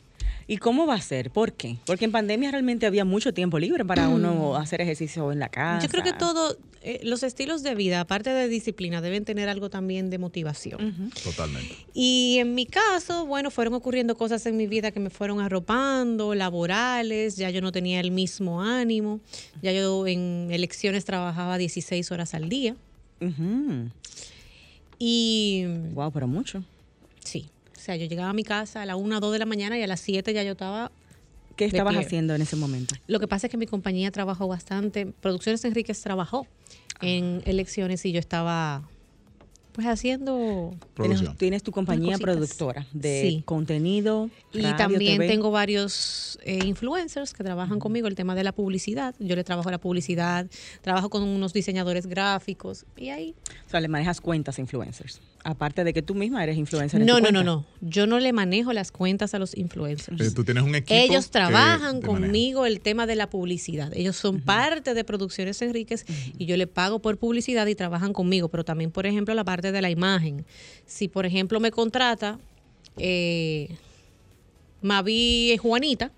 [0.50, 1.30] ¿Y cómo va a ser?
[1.30, 1.76] ¿Por qué?
[1.86, 5.86] Porque en pandemia realmente había mucho tiempo libre para uno hacer ejercicio en la casa.
[5.86, 9.70] Yo creo que todo, eh, los estilos de vida, aparte de disciplina, deben tener algo
[9.70, 11.12] también de motivación.
[11.22, 11.76] Totalmente.
[11.94, 16.34] Y en mi caso, bueno, fueron ocurriendo cosas en mi vida que me fueron arropando,
[16.34, 19.20] laborales, ya yo no tenía el mismo ánimo,
[19.62, 22.74] ya yo en elecciones trabajaba 16 horas al día
[24.98, 26.64] y Wow, pero mucho.
[27.22, 27.46] sí,
[27.80, 29.78] o sea, yo llegaba a mi casa a las 1 o 2 de la mañana
[29.78, 30.92] y a las 7 ya yo estaba...
[31.56, 32.94] ¿Qué estabas haciendo en ese momento?
[33.06, 36.46] Lo que pasa es que mi compañía trabajó bastante, Producciones Enríquez trabajó
[37.00, 38.82] en elecciones y yo estaba
[39.72, 40.74] pues haciendo...
[40.94, 43.42] Tienes, tienes tu compañía productora de Sí.
[43.46, 44.28] contenido.
[44.52, 45.28] Y radio, también TV.
[45.28, 49.14] tengo varios eh, influencers que trabajan conmigo el tema de la publicidad.
[49.18, 50.46] Yo le trabajo la publicidad,
[50.82, 53.34] trabajo con unos diseñadores gráficos y ahí.
[53.66, 55.20] O sea, le manejas cuentas a influencers.
[55.42, 57.00] Aparte de que tú misma eres influencer.
[57.00, 57.50] en No, tu no, no, cuenta.
[57.80, 57.88] no.
[57.88, 60.34] Yo no le manejo las cuentas a los influencers.
[60.34, 60.92] Tú tienes un equipo.
[61.00, 62.06] Ellos que trabajan maneja.
[62.06, 63.90] conmigo el tema de la publicidad.
[63.96, 66.04] Ellos son parte de Producciones Enríquez
[66.38, 69.72] y yo le pago por publicidad y trabajan conmigo, pero también, por ejemplo, la parte
[69.72, 70.44] de la imagen.
[70.84, 72.38] Si, por ejemplo, me contrata
[72.98, 73.76] eh,
[74.82, 76.10] Mavi Juanita,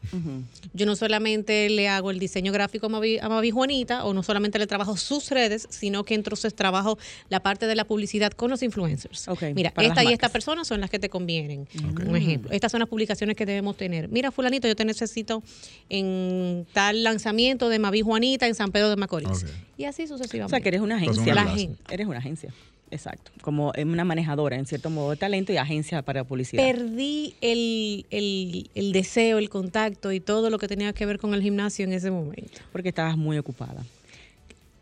[0.72, 4.22] yo no solamente le hago el diseño gráfico a Mavi, a Mavi Juanita o no
[4.22, 6.98] solamente le trabajo sus redes, sino que entonces trabajo
[7.29, 9.29] la parte de la publicidad con los influencers.
[9.29, 11.66] Ok, Mira, esta y esta persona son las que te convienen.
[12.07, 12.51] Un ejemplo.
[12.53, 14.09] Estas son las publicaciones que debemos tener.
[14.09, 15.42] Mira, fulanito, yo te necesito
[15.88, 19.44] en tal lanzamiento de Mavi Juanita en San Pedro de Macorís.
[19.77, 20.51] Y así O sucesivamente.
[20.51, 21.44] sea, que eres una Entonces, agencia.
[21.44, 22.53] La gen- Eres una agencia.
[22.92, 23.33] Exacto.
[23.40, 26.62] Como una manejadora, en cierto modo, de talento y agencia para publicidad.
[26.62, 31.33] Perdí el, el- el deseo, el contacto y todo lo que tenía que ver con
[31.35, 32.61] el gimnasio en ese momento.
[32.70, 33.83] porque estabas muy ocupada.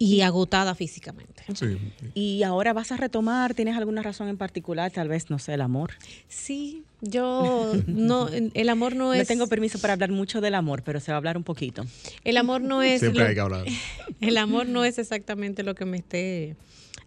[0.03, 1.45] Y agotada físicamente.
[1.55, 1.77] Sí.
[2.15, 4.91] Y ahora vas a retomar, ¿tienes alguna razón en particular?
[4.91, 5.91] Tal vez, no sé, el amor.
[6.27, 9.29] Sí, yo no, el amor no No, es.
[9.29, 11.85] tengo permiso para hablar mucho del amor, pero se va a hablar un poquito.
[12.25, 13.01] El amor no es.
[13.01, 13.67] Siempre lo- hay que hablar.
[14.23, 16.57] el amor no es exactamente lo que me esté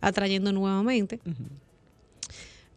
[0.03, 1.19] atrayendo nuevamente.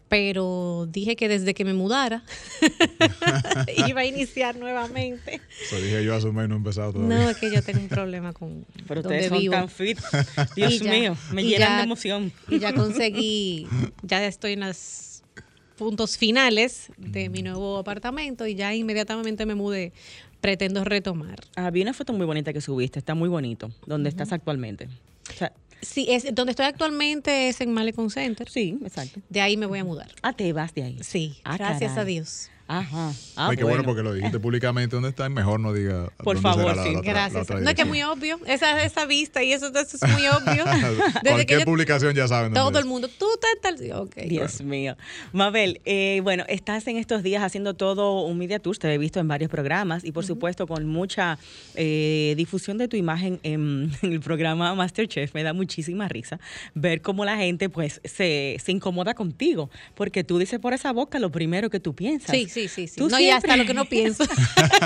[0.08, 2.22] Pero dije que desde que me mudara
[3.88, 5.40] iba a iniciar nuevamente.
[5.64, 7.16] Eso dije yo hace un mes y no he empezado todavía.
[7.18, 9.54] No, es que yo tengo un problema con Pero donde ustedes son vivo.
[9.54, 9.98] tan fit.
[10.56, 12.32] Dios ya- mío, me llenan ya- de emoción.
[12.48, 13.66] Y ya conseguí,
[14.02, 15.24] ya estoy en los
[15.76, 19.92] puntos finales de mi nuevo apartamento y ya inmediatamente me mudé.
[20.40, 21.40] Pretendo retomar.
[21.56, 24.86] Había una foto muy bonita que subiste, está muy bonito, donde estás actualmente.
[25.30, 28.48] O sea, Sí, es, donde estoy actualmente es en Malecon Center.
[28.48, 29.20] sí, exacto.
[29.28, 30.12] De ahí me voy a mudar.
[30.22, 30.98] Ah, te vas de ahí.
[31.02, 32.02] Sí, Ah, gracias caray.
[32.02, 32.50] a Dios.
[32.68, 33.12] Ajá.
[33.36, 33.84] Ah, Ay, qué bueno.
[33.84, 36.08] porque lo dijiste públicamente dónde está, mejor no diga.
[36.18, 36.92] Por favor, la- sí.
[36.92, 37.42] la otra- la Gracias.
[37.44, 38.40] otra no es que es muy obvio.
[38.46, 40.64] Esa, esa vista y eso, eso es muy obvio.
[41.22, 42.76] Desde que Cualquier yo- publicación ya saben todo es.
[42.78, 43.92] el mundo, tú estás tal.
[44.00, 44.16] Ok.
[44.28, 44.96] Dios mío.
[45.32, 49.20] Mabel, eh, bueno, estás en estos días haciendo todo un media tour, te he visto
[49.20, 51.38] en varios programas y por supuesto con mucha
[51.74, 55.34] eh, difusión de tu imagen en, en el programa Masterchef.
[55.34, 56.40] Me da muchísima risa
[56.74, 61.18] ver cómo la gente pues se, se incomoda contigo, porque tú dices por esa boca
[61.18, 62.30] lo primero que tú piensas.
[62.30, 62.88] Sí, sí, sí.
[62.88, 62.96] sí.
[62.96, 64.24] Tú No, y hasta lo que no pienso.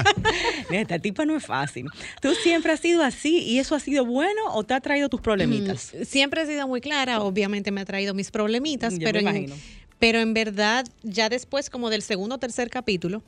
[0.71, 1.87] Esta tipa no es fácil.
[2.21, 5.21] ¿Tú siempre has sido así y eso ha sido bueno o te ha traído tus
[5.21, 5.93] problemitas?
[5.95, 9.31] Mm, Siempre he sido muy clara, obviamente me ha traído mis problemitas, Yo pero, me
[9.31, 9.53] en,
[9.99, 13.23] pero en verdad ya después como del segundo o tercer capítulo,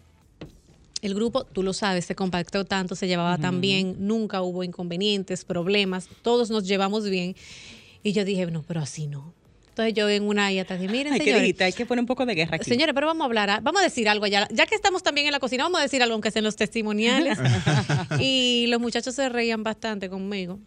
[1.02, 5.44] El grupo, tú lo sabes, se compactó tanto, se llevaba tan bien, nunca hubo inconvenientes,
[5.44, 7.34] problemas, todos nos llevamos bien.
[8.04, 9.32] Y yo dije, no, pero así no.
[9.72, 12.06] Entonces yo en una y hasta dije, miren, Hay que, dijiste, hay que poner un
[12.06, 12.68] poco de guerra aquí.
[12.68, 14.46] Señores, pero vamos a hablar, ah, vamos a decir algo ya.
[14.50, 16.56] Ya que estamos también en la cocina, vamos a decir algo, aunque sea en los
[16.56, 17.38] testimoniales.
[18.20, 20.58] y los muchachos se reían bastante conmigo.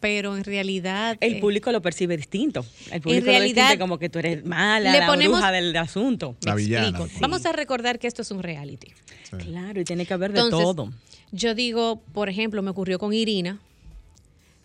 [0.00, 1.16] Pero en realidad.
[1.20, 2.66] el eh, público lo percibe distinto.
[2.90, 5.76] El público lo realidad, distingue como que tú eres mala, le la ponemos- bruja del
[5.76, 6.34] asunto.
[6.44, 6.98] La villana.
[7.20, 8.88] Vamos a recordar que esto es un reality.
[9.30, 9.36] Sí.
[9.36, 10.92] Claro, y tiene que haber de Entonces, todo.
[11.30, 13.60] Yo digo, por ejemplo, me ocurrió con Irina.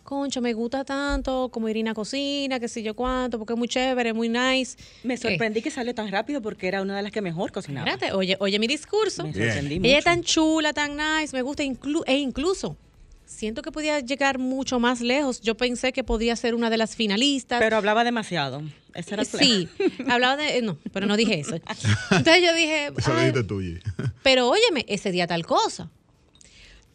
[0.05, 4.13] Concho, me gusta tanto como Irina cocina, qué sé yo cuánto, porque es muy chévere,
[4.13, 4.77] muy nice.
[5.03, 7.89] Me Eh, sorprendí que salió tan rápido porque era una de las que mejor cocinaba.
[7.89, 9.23] espérate, oye, oye mi discurso.
[9.25, 12.77] Me Ella es tan chula, tan nice, me gusta, inclu- e incluso
[13.25, 15.41] siento que podía llegar mucho más lejos.
[15.41, 17.59] Yo pensé que podía ser una de las finalistas.
[17.59, 18.61] Pero hablaba demasiado.
[18.93, 19.67] Ese era el sí,
[20.07, 20.59] hablaba de.
[20.59, 21.55] eh, No, pero no dije eso.
[21.55, 22.91] Entonces yo dije.
[22.95, 23.81] Eso lo "Ay, dijiste tú, G.
[24.23, 25.89] pero óyeme, ese día tal cosa.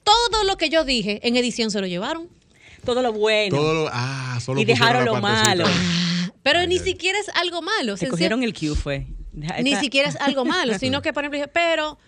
[0.05, 2.29] Todo lo que yo dije en edición se lo llevaron.
[2.85, 3.57] Todo lo bueno.
[3.57, 5.65] Todo lo, ah, solo Y dejaron lo malo.
[6.43, 7.97] Pero ni siquiera es algo malo.
[7.97, 9.07] Se cogieron el cue, fue.
[9.33, 11.99] Ni siquiera es algo malo, sino que, por ejemplo, dije, pero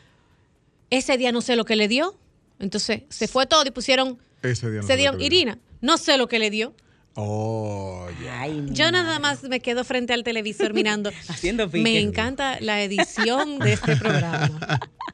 [0.90, 2.16] ese día no sé lo que le dio.
[2.58, 4.18] Entonces se fue todo y pusieron.
[4.42, 5.20] Ese día no se dieron.
[5.20, 6.74] Irina, no sé lo que le dio.
[7.14, 8.07] Oh.
[8.31, 11.11] Ay, Yo nada más me quedo frente al televisor mirando.
[11.29, 11.83] Haciendo pique.
[11.83, 14.51] Me encanta la edición de este programa.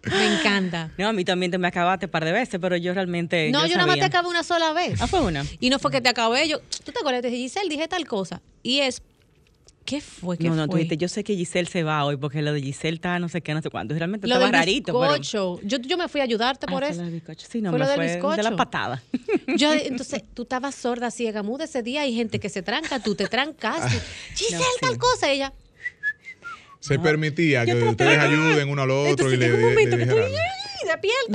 [0.05, 0.91] Me encanta.
[0.97, 3.51] No, a mí también te me acabaste un par de veces, pero yo realmente.
[3.51, 5.01] No, yo, nada más te acabé una sola vez.
[5.01, 5.45] Ah, fue una.
[5.61, 6.61] Y no fue que te acabé yo.
[6.85, 7.23] ¿Tú te acuerdas?
[7.23, 8.41] Te dije, Giselle, dije tal cosa.
[8.63, 9.03] Y es.
[9.89, 10.37] ¿Qué fue?
[10.37, 10.81] ¿Qué No, no, tú fue?
[10.81, 13.41] dijiste, yo sé que Giselle se va hoy porque lo de Giselle está no sé
[13.41, 13.95] qué, no sé cuándo.
[13.95, 14.93] Realmente Lo estaba del rarito.
[14.93, 15.61] pero- bizcocho.
[15.63, 16.97] Yo, yo me fui a ayudarte Ah, por eso.
[16.99, 17.47] lo del bizcocho.
[17.51, 18.43] Sí, no, Fue me lo del fue de bizcocho.
[18.43, 19.03] la patada.
[19.57, 22.03] Yo, entonces, tú estabas sorda, ciega, muda ese día.
[22.03, 23.99] Hay gente que se tranca, tú te trancaste.
[24.35, 24.79] Giselle, No, sí.
[24.83, 25.31] tal cosa.
[25.33, 25.55] Ella.
[26.81, 29.97] Se permitía que ustedes de- ayuden uno al otro Entonces y le, un le- momento
[29.97, 30.17] le que tú-.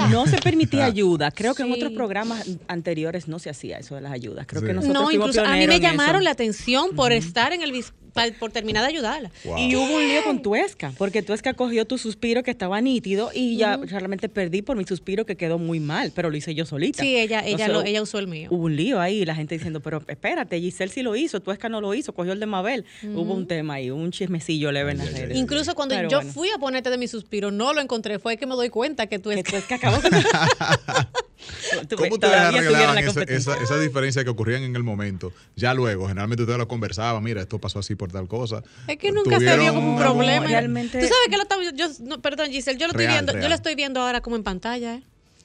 [0.10, 0.88] No se permitía Ah.
[0.88, 1.32] ayuda.
[1.32, 4.46] Creo que en otros programas anteriores no se hacía eso de las ayudas.
[4.48, 4.68] Creo Sí.
[4.68, 7.72] que nosotros No, incluso a mí me llamaron la atención por estar en el
[8.14, 9.32] pa- por terminar de ayudarla.
[9.44, 9.58] Wow.
[9.58, 13.58] Y hubo un lío con Tuesca, porque Tuesca cogió tu suspiro que estaba nítido y
[13.58, 17.02] ya realmente perdí por mi suspiro que quedó muy mal, pero lo hice yo solita.
[17.04, 18.48] Sí, ella, ella, Entonces, lo, ella usó el mío.
[18.52, 21.82] Hubo un lío ahí, la gente diciendo, pero espérate, Giselle sí lo hizo, Tuesca no
[21.82, 22.86] lo hizo, cogió el de Mabel.
[23.04, 25.38] Hubo un tema ahí, un chismecillo leve en las redes.
[25.38, 26.32] Incluso cuando Pero yo bueno.
[26.34, 28.20] fui a ponerte de mi suspiro, no lo encontré.
[28.20, 30.12] Fue que me doy cuenta que tú Que es Tuesca acabó con...
[31.98, 35.32] ¿Cómo ustedes arreglaban la esa, esa, esa diferencia que ocurrían en el momento?
[35.56, 38.64] Ya luego, generalmente ustedes lo conversaban, mira, esto pasó así por tal cosa.
[38.88, 40.46] Es que nunca se vio ¿Tuvieron como un problema.
[40.48, 43.42] realmente- Tú sabes que lo estaba, yo, no, perdón, Giselle, yo lo estoy Real, viendo,
[43.42, 45.04] yo lo estoy viendo ahora como en pantalla, ¿eh?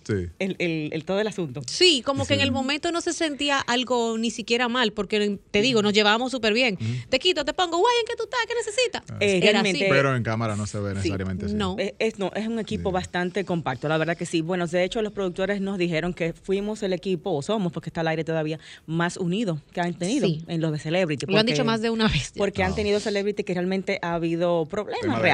[0.08, 0.26] Sí.
[0.38, 1.60] El, el- el todo el asunto.
[1.66, 2.46] Sí, como que en Sí.
[2.46, 6.54] el momento no se sentía algo ni siquiera mal, porque te digo, nos llevábamos súper
[6.54, 6.78] bien.
[7.10, 8.40] Te quito, te pongo, guay, ¿en qué tú estás?
[8.48, 9.02] ¿Qué necesitas?
[9.20, 9.90] Eh, Era realmente- así.
[9.92, 11.54] Pero en cámara no se ve necesariamente así.
[11.54, 11.76] no.
[11.78, 12.94] Es, es- no, es un equipo Sí.
[12.94, 14.40] bastante compacto, la verdad que sí.
[14.40, 18.00] Bueno, de hecho los productores nos dijeron que fuimos el equipo, o somos, porque está
[18.00, 20.42] al aire todavía, más unido que han tenido Sí.
[20.48, 21.26] en los de Celebrity.
[21.26, 22.32] Lo han dicho más de una vez.
[22.36, 25.32] Porque han tenido Celebrity que realmente ha habido problemas de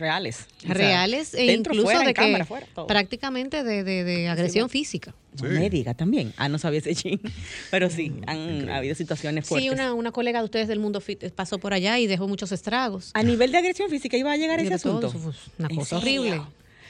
[0.00, 0.46] reales.
[0.62, 0.64] Reales.
[0.64, 2.86] O sea, Reales e dentro, incluso fuera, de en que cámara, fuera, todo.
[2.88, 5.14] prácticamente de, de- de agresión física.
[5.40, 5.54] No Sí.
[5.54, 6.32] me diga también.
[6.36, 7.20] Ah, no sabía ese chin.
[7.70, 8.72] Pero sí, han Increíble.
[8.72, 9.68] habido situaciones fuertes.
[9.68, 12.50] Sí, una, una colega de ustedes del mundo fit pasó por allá y dejó muchos
[12.50, 13.10] estragos.
[13.14, 15.32] A nivel de agresión física iba a llegar ese De todo, asunto.
[15.58, 16.40] una ¿En cosa horrible.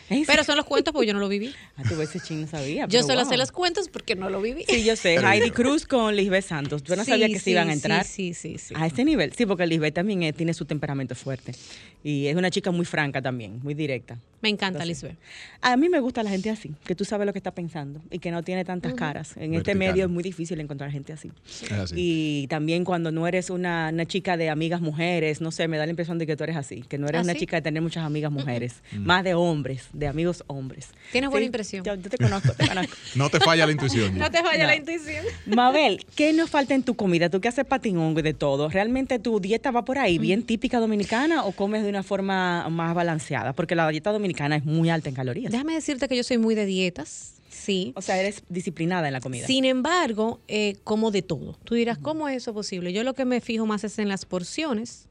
[0.09, 1.55] ¿En Pero son los cuentos porque yo no lo viví.
[1.77, 2.87] Ah, tú ese chin no sabía.
[2.88, 3.38] Yo solo sé wow.
[3.38, 4.64] los cuentos porque no lo viví.
[4.68, 5.16] Sí, yo sé.
[5.25, 6.83] Heidi Cruz con Lisbeth Santos.
[6.83, 8.05] Yo no Sí, sabía que se iban a sí, entrar.
[8.05, 8.75] Sí, sí, sí.
[8.77, 11.55] A este nivel, sí, porque Lisbeth también eh, tiene su temperamento fuerte.
[12.02, 14.18] Y es una chica muy franca también, muy directa.
[14.42, 15.18] Me encanta, Lisbeth.
[15.61, 18.18] A mí me gusta la gente así, que tú sabes lo que está pensando y
[18.20, 19.37] que no tiene tantas caras.
[19.37, 21.31] En este medio es muy difícil encontrar gente así.
[21.70, 21.94] Así.
[21.96, 25.85] Y también cuando no eres una, una chica de amigas mujeres, no sé, me da
[25.85, 27.40] la impresión de que tú eres así, que no eres ¿Ah, una sí?
[27.40, 30.88] chica de tener muchas amigas mujeres, más de hombres, de amigos hombres.
[31.12, 31.85] Tienes buena impresión.
[31.85, 32.96] Yo, yo te conozco, te conozco.
[33.16, 34.16] No te falla la intuición.
[34.18, 34.50] No te No.
[34.66, 35.24] la intuición.
[35.46, 37.29] Mabel, ¿qué nos falta en tu comida?
[37.29, 38.70] Tú que haces patinongo y de todo.
[38.70, 42.94] ¿Realmente tu dieta va por ahí, bien típica dominicana, o comes de una forma más
[42.94, 43.53] balanceada?
[43.53, 45.53] Porque la dieta dominicana es muy alta en calorías.
[45.53, 47.35] Déjame decirte que yo soy muy de dietas.
[47.51, 47.93] Sí.
[47.97, 49.47] O sea, eres disciplinada en la comida.
[49.47, 51.59] Sin embargo, eh, como de todo.
[51.64, 52.93] Tú dirás, ¿cómo es eso posible?
[52.93, 55.07] Yo lo que me fijo más es en las porciones.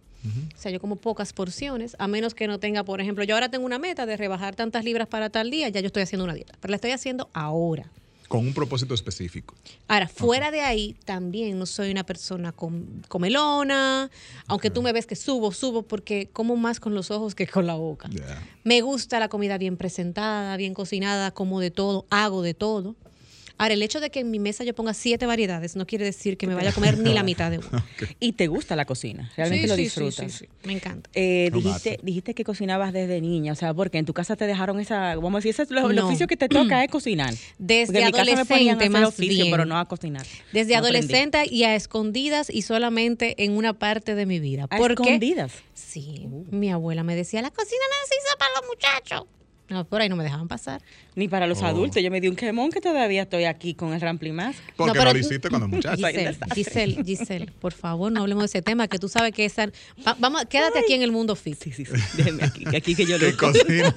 [0.54, 3.50] O sea, yo como pocas porciones, a menos que no tenga, por ejemplo, yo ahora
[3.50, 6.34] tengo una meta de rebajar tantas libras para tal día, ya yo estoy haciendo una
[6.34, 7.90] dieta, pero la estoy haciendo ahora.
[8.30, 9.56] Con un propósito específico.
[9.88, 14.10] Ahora, fuera de ahí, también no soy una persona com- comelona,
[14.48, 17.66] aunque tú me ves que subo, subo porque como más con los ojos que con
[17.68, 18.08] la boca.
[18.64, 22.96] Me gusta la comida bien presentada, bien cocinada, como de todo, hago de todo.
[23.60, 26.38] Ahora, el hecho de que en mi mesa yo ponga siete variedades no quiere decir
[26.38, 27.86] que me vaya a comer ni la mitad de una.
[28.20, 30.32] Y te gusta la cocina, realmente Sí, lo disfrutas.
[30.32, 30.50] sí, sí.
[30.64, 31.10] Me encanta.
[31.14, 34.80] Eh, dijiste, dijiste que cocinabas desde niña, o sea, porque en tu casa te dejaron
[34.80, 37.34] esa, vamos a decir, ese es lo, el oficio que te toca es cocinar.
[37.60, 39.52] Desde Porque en mi casa me ponían a adolescente, hacer más oficio, bien.
[39.52, 40.26] pero no a cocinar.
[40.54, 40.98] Desde No aprendí.
[40.98, 44.68] adolescente y a escondidas y solamente en una parte de mi vida.
[44.70, 45.52] A escondidas.
[45.74, 49.39] Sí, mi abuela me decía, la cocina no se hizo para los muchachos.
[49.70, 50.82] No, por ahí no me dejaban pasar.
[51.16, 51.66] Ni para los Oh.
[51.68, 52.02] adultos.
[52.02, 54.56] Yo me di un quemón que todavía estoy aquí con el Rampli más.
[54.76, 56.04] Porque No, lo hiciste cuando muchacho.
[56.06, 56.38] Ay, Giselle.
[56.56, 59.68] Giselle, Giselle, por favor, no hablemos de ese tema, que tú sabes que esa...
[60.08, 61.62] va- vamos, quédate aquí en el mundo fit.
[61.62, 61.92] Sí, sí, sí.
[62.18, 63.96] Déjeme aquí, que aquí que yo lo cocina.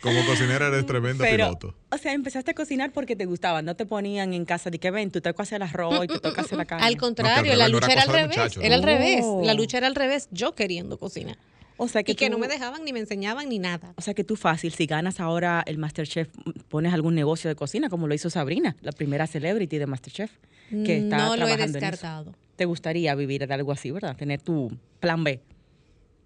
[0.00, 1.74] Como cocinera eres tremenda Pero, piloto.
[1.90, 3.60] o sea, empezaste a cocinar porque te gustaba.
[3.62, 6.20] No te ponían en casa de que ven, tú te tocas el arroz y te
[6.20, 6.86] toca hacer la carne.
[6.86, 8.56] Al contrario, la lucha era era al revés.
[8.62, 9.20] Era al revés.
[9.24, 9.42] Oh.
[9.44, 11.36] La lucha era al revés, yo queriendo cocinar.
[11.78, 13.92] O sea, que y que no me dejaban ni me enseñaban ni nada.
[13.96, 16.28] O sea que tú fácil, si ganas ahora el Masterchef,
[16.68, 20.30] pones algún negocio de cocina, como lo hizo Sabrina, la primera celebrity de Masterchef,
[20.70, 21.72] que está no lo he trabajando en eso.
[21.72, 22.34] descartado.
[22.56, 24.16] Te gustaría vivir de algo así, ¿verdad?
[24.16, 25.42] Tener tu plan B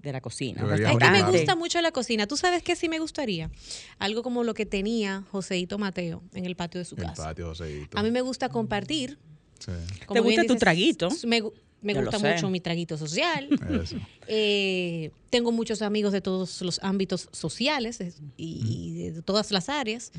[0.02, 0.62] de la cocina.
[0.74, 2.26] Es que me gusta mucho la cocina.
[2.26, 3.50] ¿Tú sabes qué sí me gustaría?
[3.98, 7.24] Algo como lo que tenía Joseito Mateo en el patio de su El casa.
[7.24, 7.98] patio, Joseito.
[7.98, 9.18] A mí me gusta compartir.
[9.58, 9.72] Sí,
[10.06, 11.08] como ¿Te gusta tu traguito?
[11.26, 11.42] Me,
[11.82, 13.48] me Yo gusta mucho mi traguito social.
[13.82, 13.96] eso.
[14.26, 19.68] Eh, tengo muchos amigos de todos los ámbitos sociales es- y, y de todas las
[19.68, 20.12] áreas.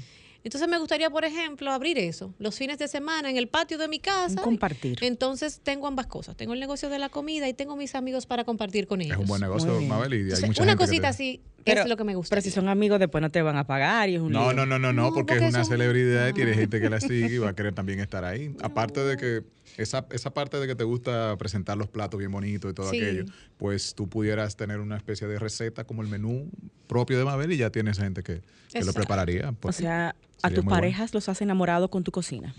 [0.43, 3.87] Entonces me gustaría, por ejemplo, abrir eso los fines de semana en el patio de
[3.87, 4.41] mi casa.
[4.41, 4.97] Compartir.
[5.01, 6.35] Entonces tengo ambas cosas.
[6.35, 9.13] Tengo el negocio de la comida y tengo mis amigos para compartir con ellos.
[9.17, 9.79] Es un buen negocio.
[9.81, 12.03] Mabel, y hay Entonces, mucha una gente que cosita te- así Pero- es lo que
[12.05, 12.31] me gusta.
[12.35, 14.53] Pero si son amigos, después no te van a pagar y es un No, lío.
[14.53, 16.89] no, no, no, no, No, porque, porque es una eso- celebridad y tiene gente que
[16.89, 18.55] la sigue y va a querer también estar ahí.
[18.63, 19.43] Aparte de que
[19.77, 22.97] esa, esa parte de que te gusta presentar los platos bien bonitos y todo Sí.
[23.01, 23.25] aquello,
[23.57, 26.49] pues tú pudieras tener una especie de receta como el menú
[26.87, 29.49] propio de Mabel y ya tienes gente que, que lo prepararía.
[29.49, 30.69] O pues, sea, a tus bueno.
[30.71, 32.53] parejas los has enamorado con tu cocina.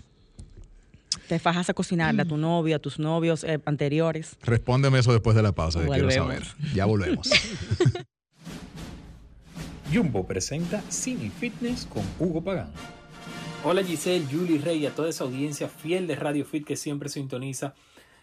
[1.27, 4.35] Te fajas a cocinarle a tu novio, a tus novios eh, anteriores.
[4.43, 6.43] Respóndeme eso después de la pausa, que quiero saber.
[6.73, 7.29] Ya volvemos.
[9.93, 12.71] Jumbo presenta Cine Fitness con Hugo Pagán.
[13.63, 17.73] Hola Giselle, Julie Rey a toda esa audiencia fiel de Radio Fit que siempre sintoniza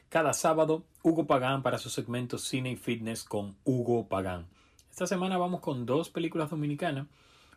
[0.09, 4.47] cada sábado Hugo Pagán para su segmento Cine y Fitness con Hugo Pagán.
[4.91, 7.07] Esta semana vamos con dos películas dominicanas.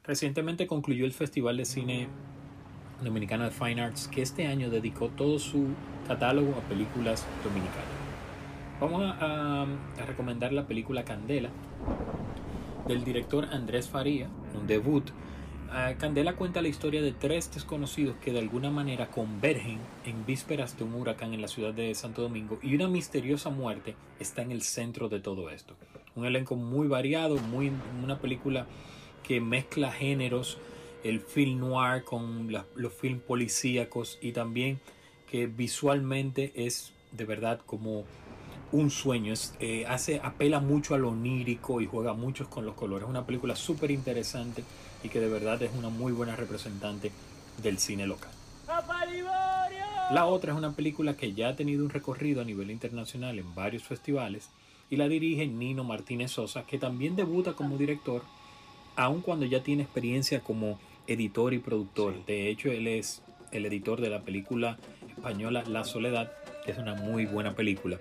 [0.04, 2.08] Recientemente concluyó el Festival de Cine
[3.04, 5.68] Dominicano de Fine Arts que este año dedicó todo su
[6.08, 7.88] catálogo a películas dominicanas.
[8.80, 11.50] Vamos a, a- a recomendar la película Candela
[12.88, 15.10] del director Andrés Faría, un debut.
[15.76, 20.78] Ah, Candela cuenta la historia de tres desconocidos que de alguna manera convergen en vísperas
[20.78, 24.52] de un huracán en la ciudad de Santo Domingo y una misteriosa muerte está en
[24.52, 25.74] el centro de todo esto.
[26.16, 27.72] Un elenco muy variado, muy,
[28.04, 28.68] una película
[29.24, 30.60] que mezcla géneros,
[31.04, 34.80] el film noir con los film policíacos y también
[35.26, 38.04] que visualmente es de verdad como
[38.72, 39.34] un sueño.
[39.60, 43.06] Eh, hace, apela mucho a lo onírico y juega mucho con los colores.
[43.06, 44.64] Es una película súper interesante
[45.04, 47.12] y que de verdad es una muy buena representante
[47.62, 48.32] del cine local.
[50.12, 53.54] La otra es una película que ya ha tenido un recorrido a nivel internacional en
[53.56, 54.50] varios festivales
[54.90, 58.22] y la dirige Nino Martínez Sosa, que también debuta como director,
[58.96, 62.26] aun cuando ya tiene experiencia como editor y productor.
[62.26, 66.32] De hecho, él es el editor de la película española La Soledad,
[66.66, 68.00] que es una muy buena película.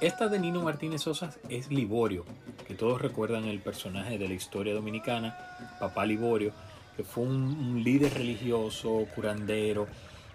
[0.00, 2.24] Esta de Nino Martínez Sosa es Liborio,
[2.70, 5.36] que todos recuerdan el personaje de la historia dominicana,
[5.80, 6.52] Papá Liborio,
[6.96, 9.88] que fue un, un líder religioso, curandero,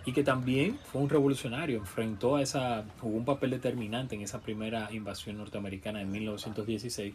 [0.06, 4.42] y que también fue un revolucionario, enfrentó a esa, jugó un papel determinante en esa
[4.42, 7.14] primera invasión norteamericana en 1916,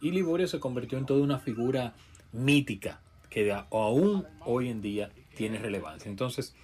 [0.00, 1.92] y Liborio se convirtió en toda una figura
[2.32, 6.08] mítica que aún hoy en día tiene relevancia.
[6.08, 6.56] Entonces,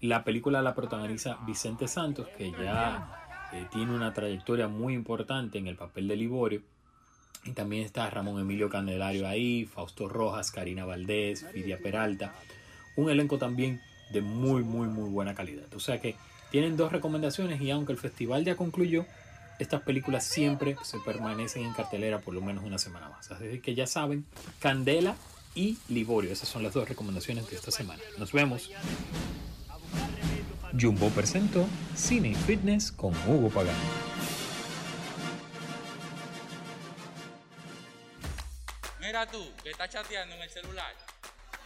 [0.00, 5.68] la película la protagoniza Vicente Santos, que ya eh, tiene una trayectoria muy importante en
[5.68, 6.62] el papel de Liborio.
[7.44, 12.34] Y también está Ramón Emilio Candelario ahí, Fausto Rojas, Karina Valdés, Fidia Peralta.
[12.96, 13.80] Un elenco también
[14.12, 15.72] de muy, muy, muy buena calidad.
[15.74, 16.16] O sea que
[16.50, 19.06] tienen dos recomendaciones y aunque el festival ya concluyó,
[19.58, 23.30] estas películas siempre se permanecen en cartelera por lo menos una semana más.
[23.30, 24.24] Así que ya saben,
[24.58, 25.16] Candela
[25.54, 26.32] y Liborio.
[26.32, 28.02] Esas son las dos recomendaciones de esta semana.
[28.18, 28.70] Nos vemos.
[30.78, 33.74] Jumbo presentó Cine Fitness con Hugo Pagán.
[39.30, 40.94] Tú, que estás chateando en el celular.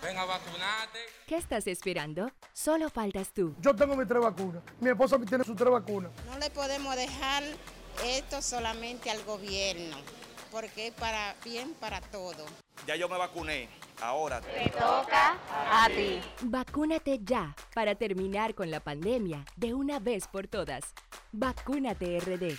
[0.02, 0.98] Ven a vacunarte.
[1.26, 2.30] ¿Qué estás esperando?
[2.52, 3.54] Solo faltas tú.
[3.60, 4.62] Yo tengo mis tres vacunas.
[4.80, 6.10] Mi esposa tiene sus tres vacunas.
[6.26, 7.42] No le podemos dejar
[8.04, 9.96] esto solamente al gobierno,
[10.50, 12.44] porque es para bien para todo.
[12.86, 13.68] Ya yo me vacuné.
[14.02, 15.38] ahora Te toca
[15.70, 16.20] a ti.
[16.42, 20.92] Vacúnate ya para terminar con la pandemia de una vez por todas.
[21.32, 22.58] Vacúnate RD.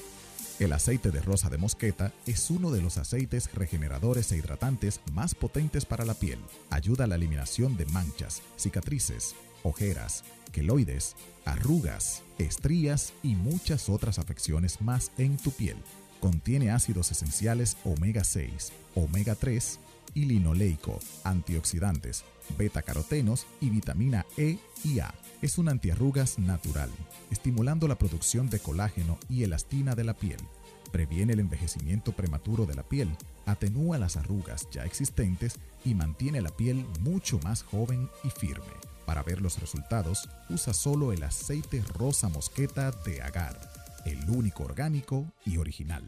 [0.61, 5.33] El aceite de rosa de mosqueta es uno de los aceites regeneradores e hidratantes más
[5.33, 6.37] potentes para la piel.
[6.69, 9.33] Ayuda a la eliminación de manchas, cicatrices,
[9.63, 15.77] ojeras, queloides, arrugas, estrías y muchas otras afecciones más en tu piel.
[16.19, 19.79] Contiene ácidos esenciales omega 6, omega 3
[20.13, 22.23] y linoleico, antioxidantes,
[22.57, 25.13] beta-carotenos y vitamina E y A.
[25.41, 26.89] Es un antiarrugas natural,
[27.31, 30.39] estimulando la producción de colágeno y elastina de la piel.
[30.91, 33.09] Previene el envejecimiento prematuro de la piel,
[33.45, 35.55] atenúa las arrugas ya existentes
[35.85, 38.73] y mantiene la piel mucho más joven y firme.
[39.05, 43.59] Para ver los resultados, usa solo el aceite rosa mosqueta de Agar,
[44.05, 46.03] el único orgánico y original.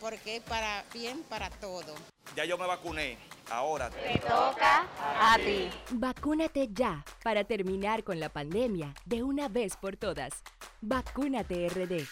[0.00, 1.94] porque es para bien para todo.
[2.36, 3.18] Ya yo me vacuné,
[3.50, 4.86] ahora Te toca
[5.18, 5.68] a ti.
[5.90, 10.32] Vacúnate ya para terminar con la pandemia de una vez por todas.
[10.80, 12.06] Vacúnate RD.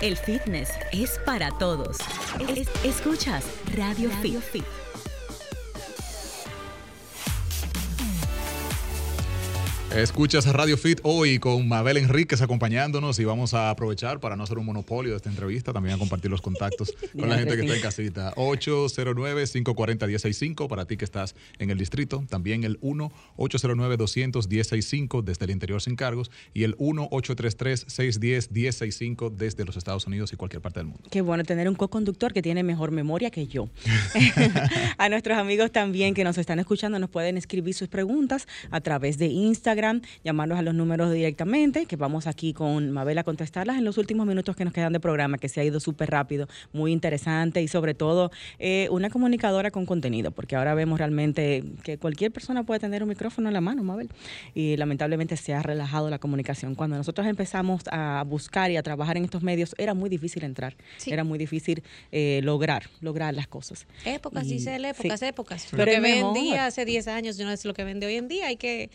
[0.00, 1.98] El fitness es para todos.
[2.48, 3.44] Es- escuchas
[3.74, 4.64] Radio, Fit.
[9.96, 14.44] Escuchas a Radio Fit hoy con Mabel Enríquez acompañándonos y vamos a aprovechar para no
[14.44, 17.60] hacer un monopolio de esta entrevista, también a compartir los contactos con la gente que
[17.60, 18.32] está en casita.
[18.36, 25.94] 809-540-165 para ti que estás en el distrito, también el 1-809-200-165 desde el interior sin
[25.94, 31.02] cargos y el 1-833-610-165 desde los Estados Unidos y cualquier parte del mundo.
[31.10, 33.68] Qué bueno tener un co-conductor que tiene mejor memoria que yo.
[34.96, 39.18] a nuestros amigos también que nos están escuchando nos pueden escribir sus preguntas a través
[39.18, 39.81] de Instagram,
[40.24, 44.26] llamarnos a los números directamente, que vamos aquí con Mabel a contestarlas en los últimos
[44.26, 47.68] minutos que nos quedan de programa, que se ha ido súper rápido, muy interesante y
[47.68, 52.80] sobre todo eh, una comunicadora con contenido, porque ahora vemos realmente que cualquier persona puede
[52.80, 54.08] tener un micrófono en la mano, Mabel,
[54.54, 56.74] y lamentablemente se ha relajado la comunicación.
[56.74, 60.76] Cuando nosotros empezamos a buscar y a trabajar en estos medios, era muy difícil entrar,
[60.98, 61.10] Sí.
[61.12, 63.86] era muy difícil eh, lograr, lograr las cosas.
[64.04, 65.26] Épocas, Y- Giselle, épocas, sí.
[65.26, 65.66] épocas.
[65.70, 68.46] Pero lo que vendía hace 10 años no es lo que vende hoy en día.
[68.48, 68.90] Hay que.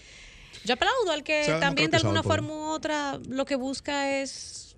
[0.65, 4.75] Yo aplaudo al que también de alguna forma u otra lo que busca es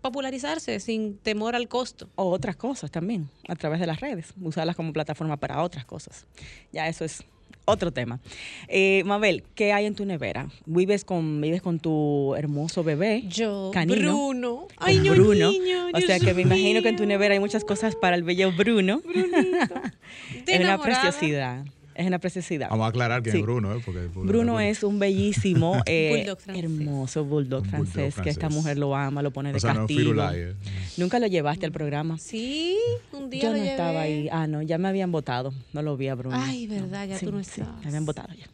[0.00, 2.10] popularizarse sin temor al costo.
[2.16, 6.26] O otras cosas también, a través de las redes, usarlas como plataforma para otras cosas.
[6.72, 7.24] Ya eso es
[7.64, 8.20] otro tema.
[8.68, 10.50] Eh, Mabel, ¿qué hay en tu nevera?
[10.66, 13.24] ¿Vives con, vives con tu hermoso bebé?
[13.28, 14.56] Yo, canino, Bruno.
[14.76, 15.50] con Ay, Bruno.
[15.50, 18.22] niño, o sea que me imagino que en tu nevera hay muchas cosas para el
[18.22, 19.00] bello Bruno.
[19.00, 21.64] De es una preciosidad.
[21.94, 22.68] Es una preciosidad.
[22.70, 23.38] Vamos a aclarar quién Sí.
[23.38, 23.80] es Bruno, ¿eh?
[23.84, 29.22] Porque Bruno es un bellísimo, eh, Bulldog hermoso bulldog francés, que esta mujer lo ama,
[29.22, 30.00] lo pone de O sea, no castigo.
[30.00, 30.54] Firulai, eh.
[30.96, 32.18] Nunca lo llevaste al programa.
[32.18, 32.76] Sí,
[33.12, 34.28] un día Yo lo no estaba ahí.
[34.32, 35.54] Ah, no, ya me habían votado.
[35.72, 36.36] No lo vi a Bruno.
[36.38, 37.80] Ay, verdad, ya Sí, tú no sí, estabas.
[37.82, 38.46] me habían votado ya.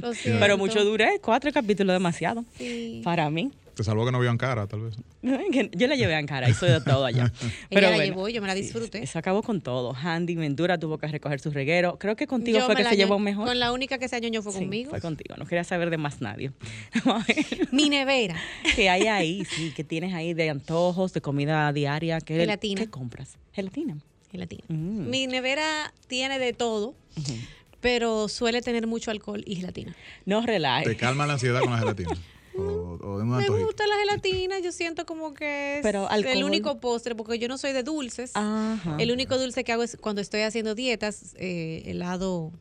[0.00, 0.40] Lo siento.
[0.40, 2.44] Pero mucho duré, cuatro capítulos demasiado.
[2.56, 3.02] Sí.
[3.04, 3.50] Para mí.
[3.80, 4.94] Te salvó que no vio cara, tal vez.
[5.52, 7.32] Que Yo la llevé a cara, hizo de todo allá.
[7.70, 9.02] Pero Ella la bueno, llevó, yo me la disfruté.
[9.02, 9.94] Eso acabó con todo.
[9.94, 11.98] Handy Ventura tuvo que recoger su reguero.
[11.98, 13.46] Creo que contigo Yo fue que se llevó mejor.
[13.46, 14.90] Con la única que se añoñó fue Sí, conmigo.
[14.90, 15.34] Fue contigo.
[15.38, 16.52] No quería saber de más nadie.
[17.72, 18.36] Mi nevera.
[18.76, 19.46] ¿Qué hay ahí?
[19.46, 22.20] Sí, que tienes ahí de antojos, de comida diaria.
[22.20, 22.82] ¿Qué, Gelatina.
[22.82, 23.38] ¿Qué compras?
[23.54, 23.96] Gelatina.
[24.30, 24.64] Gelatina.
[24.68, 25.08] Mm.
[25.08, 26.94] Mi nevera tiene de todo,
[27.80, 29.96] pero suele tener mucho alcohol y gelatina.
[30.26, 30.96] No Te relajes.
[30.98, 32.10] calma la ansiedad con la gelatina.
[32.60, 33.66] O, o de un Me antojito.
[33.66, 37.58] gusta la gelatina, yo siento como que es Pero el único postre, porque yo no
[37.58, 38.32] soy de dulces.
[38.34, 38.96] Ajá.
[38.98, 42.52] El único dulce que hago es cuando estoy haciendo dietas, eh, helado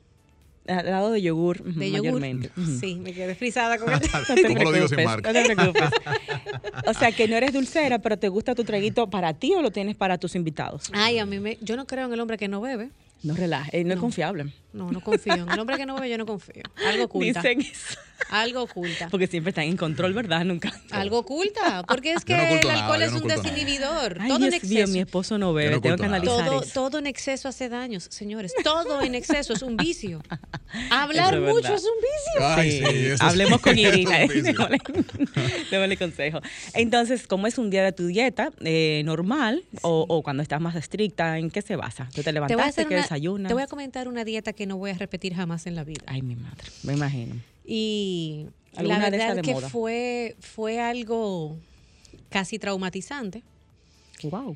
[0.68, 2.04] Al lado de yogur, de yogur.
[2.04, 2.52] mayormente.
[2.56, 2.80] Ujú.
[2.80, 4.00] Sí, me quedé frisada con el...
[4.00, 5.34] No te ¿Cómo lo digo sin marca?
[5.34, 5.89] No te preocupes.
[6.88, 9.70] O sea, que no eres dulcera, pero te gusta tu traguito para ti o lo
[9.72, 10.89] tienes para tus invitados.
[10.93, 11.58] Ay, a mí me...
[11.62, 12.89] Yo no creo en el hombre que no bebe.
[13.22, 14.54] No relaje, no, es confiable.
[14.72, 15.34] No, no confío.
[15.34, 16.63] En el hombre que no bebe, yo no confío.
[16.88, 17.41] Algo oculta.
[17.41, 17.97] Dicen eso.
[18.32, 19.07] Algo oculta.
[19.09, 20.43] Porque siempre están en control, ¿verdad?
[20.45, 20.72] Nunca.
[20.91, 21.84] Algo oculta.
[21.88, 24.17] Porque es que no el alcohol es no un desinhibidor.
[24.20, 24.74] Ay, todo en Dios exceso.
[24.76, 26.72] mío, mi esposo no bebe, no tengo que analizar todo, eso.
[26.74, 28.53] todo en exceso hace daños, señores.
[28.63, 30.22] Todo en exceso es un vicio.
[30.91, 32.47] Hablar es mucho es un vicio.
[32.47, 34.17] Ay, Sí, sí, eso hablemos sí, con Irina.
[35.72, 36.39] démosle, consejo.
[36.74, 38.51] Entonces, ¿cómo es un día de tu dieta?
[38.61, 41.38] Eh, ¿Normal o, o cuando estás más estricta?
[41.39, 42.07] ¿En qué se basa?
[42.13, 43.47] ¿Tú te Te voy, a levantaste, hacer qué una- desayunas?
[43.47, 46.03] te voy a comentar una dieta que no voy a repetir jamás en la vida.
[46.07, 47.36] Ay, mi madre, me imagino.
[47.66, 49.70] Y la ¿Alguna de esas verdad de que moda?
[49.70, 51.57] fue, fue algo
[52.30, 53.43] casi traumatizante.
[54.24, 54.55] Wow.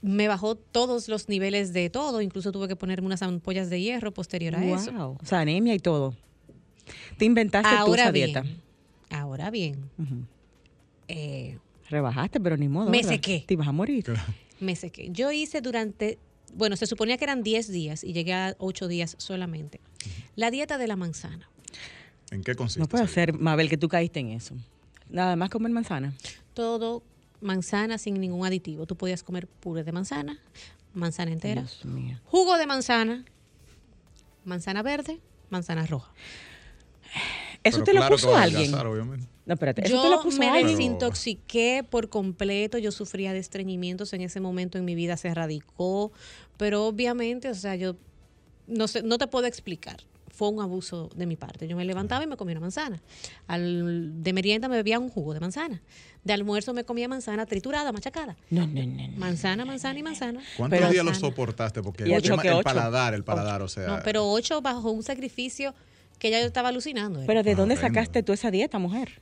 [0.00, 4.12] Me bajó todos los niveles de todo, incluso tuve que ponerme unas ampollas de hierro
[4.14, 4.92] posterior a eso.
[4.92, 5.18] Wow.
[5.20, 6.14] O sea, anemia y todo.
[7.18, 8.44] Te inventaste tú Ahora esa bien, dieta.
[9.10, 9.90] ahora bien,
[11.08, 11.58] eh,
[11.90, 12.90] Rebajaste, pero ni modo.
[12.90, 13.12] Me ¿verdad?
[13.12, 13.44] sequé.
[13.46, 14.04] Te ibas a morir.
[14.60, 15.08] me sequé.
[15.10, 16.18] Yo hice durante,
[16.54, 19.80] bueno, se suponía que eran 10 días y llegué a 8 días solamente.
[20.36, 21.48] La dieta de la manzana.
[22.30, 22.80] ¿En qué consiste?
[22.80, 24.54] No puede ser, Mabel, que tú caíste en eso.
[25.08, 26.12] Nada más comer manzana.
[26.54, 27.02] Todo
[27.40, 28.86] manzana sin ningún aditivo.
[28.86, 30.38] Tú podías comer puré de manzana,
[30.92, 32.18] manzana entera, Dios mío.
[32.24, 33.24] jugo de manzana,
[34.44, 35.20] manzana verde,
[35.50, 36.12] manzana roja.
[37.64, 38.70] ¿Eso Pero te lo claro puso alguien?
[38.72, 39.86] No, espérate.
[39.86, 40.66] ¿Eso te lo Yo puso me alguien?
[40.76, 46.12] desintoxiqué por completo, yo sufría de estreñimientos en ese momento en mi vida, se radicó,
[46.56, 47.96] pero obviamente, o sea, yo
[48.66, 49.96] no sé, no te puedo explicar.
[50.30, 51.66] Fue un abuso de mi parte.
[51.66, 53.02] Yo me levantaba y me comía una manzana.
[53.48, 55.82] Al, de merienda me bebía un jugo de manzana.
[56.22, 58.36] De almuerzo me comía manzana triturada, machacada.
[58.50, 59.08] No, no, no.
[59.08, 59.16] no.
[59.16, 60.40] Manzana, manzana y manzana.
[60.56, 61.82] ¿Cuántos Pero- días lo soportaste?
[61.82, 63.86] Porque el, tema- paladar, el paladar, o sea.
[63.88, 65.74] No, pero ocho bajo un sacrificio
[66.18, 67.20] que ya yo estaba alucinando.
[67.20, 67.26] era.
[67.26, 69.20] Pero ¿de Ah, dónde sacaste tú esa dieta, mujer?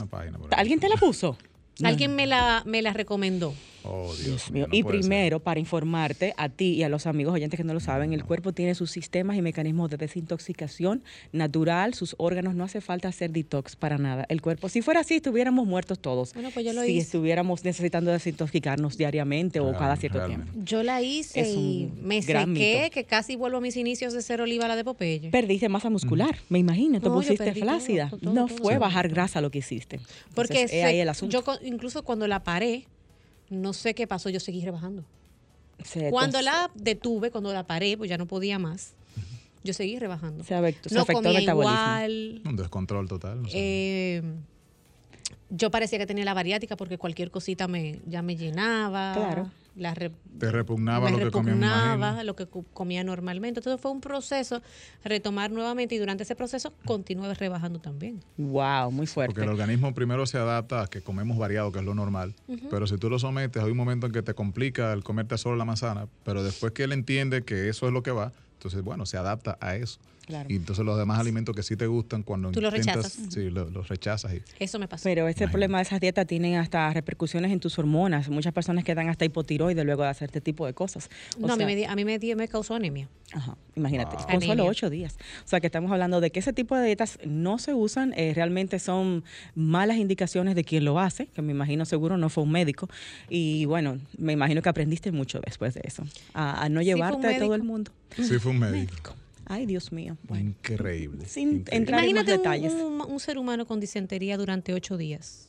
[0.00, 0.54] Una página por.
[0.54, 1.36] ¿Alguien te la puso?
[1.82, 3.54] Alguien me la, me la recomendó.
[3.84, 4.66] Oh, Dios, Dios mío.
[4.68, 4.90] no y ser.
[4.90, 8.24] primero, para informarte a ti y a los amigos oyentes que no lo saben, el
[8.24, 11.02] cuerpo tiene sus sistemas y mecanismos de desintoxicación
[11.32, 14.24] natural, sus órganos, no hace falta hacer detox para nada.
[14.28, 16.32] El cuerpo, si fuera así, estuviéramos muertos todos.
[16.34, 17.00] Bueno, pues yo lo si hice.
[17.06, 20.50] estuviéramos necesitando desintoxicarnos diariamente o cada cierto realmente.
[20.52, 20.64] tiempo.
[20.68, 22.90] Yo la hice Es y me sequé, mito.
[22.92, 25.30] que casi vuelvo a mis inicios de ser oliva la de Popeye.
[25.30, 27.00] Perdiste masa muscular, me imagino.
[27.00, 28.10] Te No, pusiste todo, flácida.
[28.10, 30.00] todo, no todo, fue bajar grasa lo que hiciste.
[30.34, 31.42] Porque Entonces, se- ahí el asunto.
[31.44, 32.84] yo incluso cuando la paré,
[33.52, 35.04] no sé qué pasó, yo seguí rebajando.
[35.84, 38.94] Se- Cuando la detuve, cuando la paré, pues ya no podía más,
[39.64, 40.42] yo seguí rebajando.
[40.44, 41.74] se, afectó- se no afectó el comía metabolismo.
[41.76, 42.42] igual.
[42.44, 43.38] Un descontrol total.
[43.40, 43.52] o sea.
[43.54, 44.22] eh,
[45.50, 49.12] yo parecía que tenía la bariátrica porque cualquier cosita me ya me llenaba.
[49.14, 49.50] Claro.
[49.74, 52.36] La re- Te repugnaba me lo que repugnaba lo
[52.74, 53.60] comía normalmente.
[53.60, 54.60] Entonces fue un proceso
[55.02, 58.20] retomar nuevamente y durante ese proceso continué rebajando también.
[58.36, 59.32] Wow, muy fuerte.
[59.34, 62.34] Porque el organismo primero se adapta a que comemos variado, que es lo normal.
[62.70, 65.56] Pero si tú lo sometes, hay un momento en que te complica el comerte solo
[65.56, 66.06] la manzana.
[66.24, 69.58] Pero después que él entiende que eso es lo que va, entonces, bueno, se adapta
[69.60, 69.98] a eso.
[70.24, 70.48] Claro.
[70.48, 73.34] Y entonces los demás alimentos que sí te gustan, cuando Tú los intentas, rechazas.
[73.34, 74.32] sí, lo- los rechazas.
[74.34, 75.02] Y, Eso me pasó.
[75.02, 78.28] Pero ese problema de esas dietas tienen hasta repercusiones en tus hormonas.
[78.28, 81.10] Muchas personas quedan hasta hipotiroides luego de hacer este tipo de cosas.
[81.40, 83.08] O no, a mí sea, me, a mí me, me causó anemia.
[83.32, 84.26] Ajá, imagínate, Wow.
[84.26, 85.16] con solo ocho días.
[85.44, 88.32] O sea que estamos hablando de que ese tipo de dietas no se usan, eh,
[88.32, 89.24] realmente son
[89.56, 92.88] malas indicaciones de quien lo hace, que me imagino seguro no fue un médico.
[93.28, 97.38] Y bueno, me imagino que aprendiste mucho después de eso, a, a no llevarte a
[97.40, 97.90] todo el mundo.
[98.14, 98.76] sí, fue un médico.
[98.92, 99.14] Médico.
[99.46, 100.16] Ay, Dios mío.
[100.22, 101.26] Bueno, Increíble.
[101.26, 101.76] Sin increíble.
[101.76, 102.72] entrar en más Imagínate un, detalles.
[102.72, 105.48] un- un ser humano con disentería durante ocho días.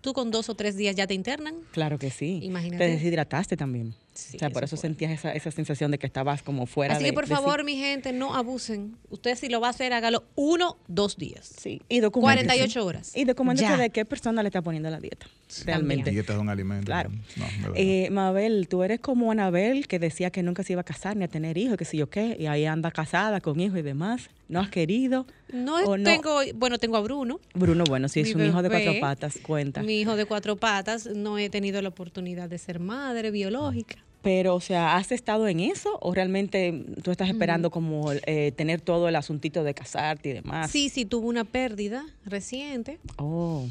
[0.00, 1.54] Tú con dos o tres días ya te internan.
[1.72, 2.40] Claro que sí.
[2.42, 2.84] Imagínate.
[2.84, 3.94] Te deshidrataste también.
[4.14, 7.04] Sí, o sea, por eso sentías esa, esa sensación de que estabas como fuera Así
[7.04, 7.34] de que por de sí.
[7.34, 8.96] favor, mi gente, no abusen.
[9.10, 11.50] Usted si lo va a hacer, hágalo uno, dos días.
[11.58, 12.46] Sí, y documentese.
[12.46, 13.16] 48 horas.
[13.16, 13.76] Y documentese Ya.
[13.78, 15.26] de qué persona le está poniendo la dieta.
[15.64, 16.10] Realmente.
[16.10, 16.86] Dieta es un alimento.
[16.86, 17.10] Claro.
[17.36, 17.72] No, verdad.
[17.76, 21.24] Eh, Mabel, tú eres como Anabel que decía que nunca se iba a casar ni
[21.24, 24.30] a tener hijos, que sé yo qué, y ahí anda casada con hijos y demás.
[24.48, 25.26] ¿No has querido?
[25.52, 26.04] No, ¿O no?
[26.04, 29.00] tengo, bueno, tengo a Bruno, Bruno, bueno, si es Mi un hijo de bebé, cuatro
[29.00, 29.82] patas, cuenta.
[29.82, 31.06] mi hijo de cuatro patas.
[31.06, 33.96] No he tenido la oportunidad de ser madre biológica.
[34.22, 38.80] Pero, o sea, ¿has estado en eso o realmente tú estás esperando como eh, tener
[38.80, 40.70] todo el asuntito de casarte y demás?
[40.70, 43.00] Sí, sí, tuve una pérdida reciente.
[43.16, 43.66] Oh,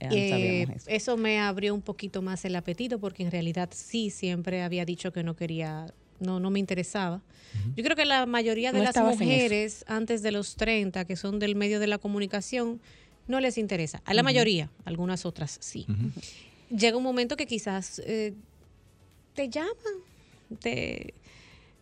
[0.00, 0.86] ya Eh, eso.
[0.88, 5.12] eso me abrió un poquito más el apetito porque en realidad sí siempre había dicho
[5.12, 7.20] que no quería, no, no me interesaba.
[7.76, 11.38] Yo creo que la mayoría de No las mujeres antes de los 30 que son
[11.38, 12.80] del medio de la comunicación
[13.26, 14.00] no les interesa.
[14.06, 15.86] A la mayoría, algunas otras sí.
[16.70, 18.34] Llega un momento que quizás eh,
[19.38, 19.94] te llaman,
[20.58, 21.14] te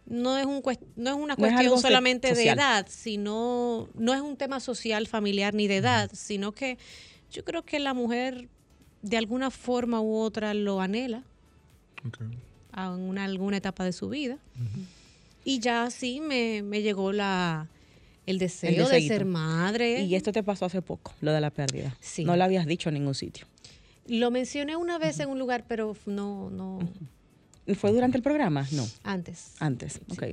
[0.05, 0.63] no es un
[0.97, 5.07] no es una No es cuestión solamente de edad, sino no es un tema social,
[5.07, 6.77] familiar ni de edad, sino que
[7.33, 8.49] yo creo que la mujer
[9.01, 11.23] de alguna forma u otra lo anhela.
[12.07, 12.19] Ok.
[12.73, 14.37] a una, alguna etapa de su vida.
[15.43, 17.69] Y ya así me, me llegó la,
[18.27, 20.03] el deseo de ser madre.
[20.03, 21.97] Y esto te pasó hace poco, lo de la pérdida.
[22.01, 22.23] Sí.
[22.23, 23.47] No lo habías dicho en ningún sitio.
[24.07, 26.79] Lo mencioné una vez en un lugar, pero no, no,
[27.75, 28.67] ¿Fue durante el programa?
[28.73, 28.87] No.
[29.03, 29.53] antes.
[29.59, 30.25] Antes, ok.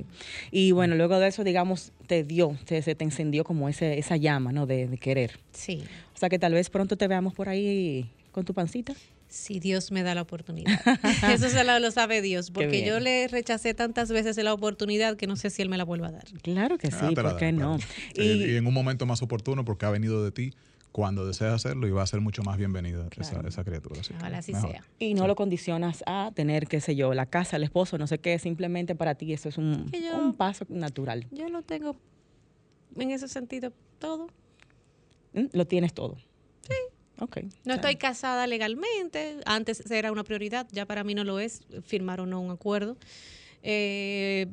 [0.52, 4.16] Y bueno, luego de eso, digamos, te dio, te- se te encendió como ese, esa
[4.16, 4.66] llama, ¿no?
[4.66, 5.38] De, de querer.
[5.52, 5.82] Sí.
[6.14, 8.94] O sea que tal vez pronto te veamos por ahí con tu pancita.
[9.28, 10.78] Si Dios me da la oportunidad.
[11.32, 15.26] Eso se lo, lo sabe Dios, porque yo le rechacé tantas veces la oportunidad que
[15.26, 16.24] no sé si Él me la vuelva a dar.
[16.42, 17.78] Claro que Ah, sí, la ¿por qué no?
[17.78, 17.92] claro.
[18.14, 20.52] Sí, y, en un momento más oportuno porque ha venido de ti
[20.94, 24.00] cuando deseas hacerlo y va a ser mucho más bienvenida esa, esa criatura.
[24.00, 24.70] así Ojalá así mejor.
[24.70, 24.84] sea.
[25.00, 28.18] Y no lo condicionas a tener, qué sé yo, la casa, el esposo, no sé
[28.20, 31.26] qué, simplemente para ti eso es un, Que yo- un paso natural.
[31.32, 31.96] Yo lo tengo
[32.96, 34.28] en ese sentido todo.
[35.32, 35.46] ¿Mm?
[35.52, 36.16] Lo tienes todo.
[36.60, 36.74] Sí.
[37.18, 37.38] Ok.
[37.64, 42.20] No estoy casada legalmente, antes era una prioridad, ya para mí no lo es, firmar
[42.20, 42.96] o no un acuerdo.
[43.64, 44.46] Eh,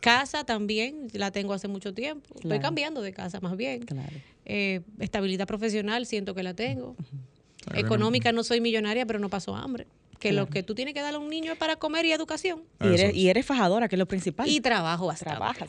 [0.00, 2.34] Casa también, la tengo hace mucho tiempo.
[2.34, 3.82] Estoy cambiando de casa más bien.
[3.82, 4.10] Claro.
[4.44, 6.96] Eh, estabilidad profesional, siento que la tengo.
[7.74, 9.86] Económica, no soy millonaria, pero no paso hambre.
[10.22, 10.46] Que Claro.
[10.46, 12.60] lo que tú tienes que darle a un niño es para comer y educación.
[12.80, 14.48] Y eres, y eres fajadora, que es lo principal.
[14.48, 15.34] Y trabajo bastante.
[15.36, 15.68] Trabajas.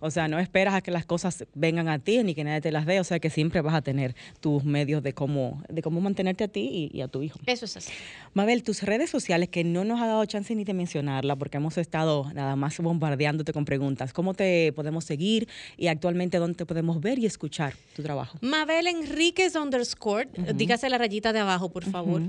[0.00, 2.70] O sea, no esperas a que las cosas vengan a ti ni que nadie te
[2.70, 3.00] las dé.
[3.00, 6.48] O sea, que siempre vas a tener tus medios de cómo, de cómo mantenerte a
[6.48, 7.38] ti y, y a tu hijo.
[7.46, 7.92] Eso es así.
[8.34, 11.78] Mabel, tus redes sociales, que no nos ha dado chance ni de mencionarla, porque hemos
[11.78, 14.12] estado nada más bombardeándote con preguntas.
[14.12, 15.48] ¿Cómo te podemos seguir
[15.78, 18.36] y actualmente dónde te podemos ver y escuchar tu trabajo?
[18.42, 22.20] Mabel Enríquez underscore, dígase la rayita de abajo, por favor.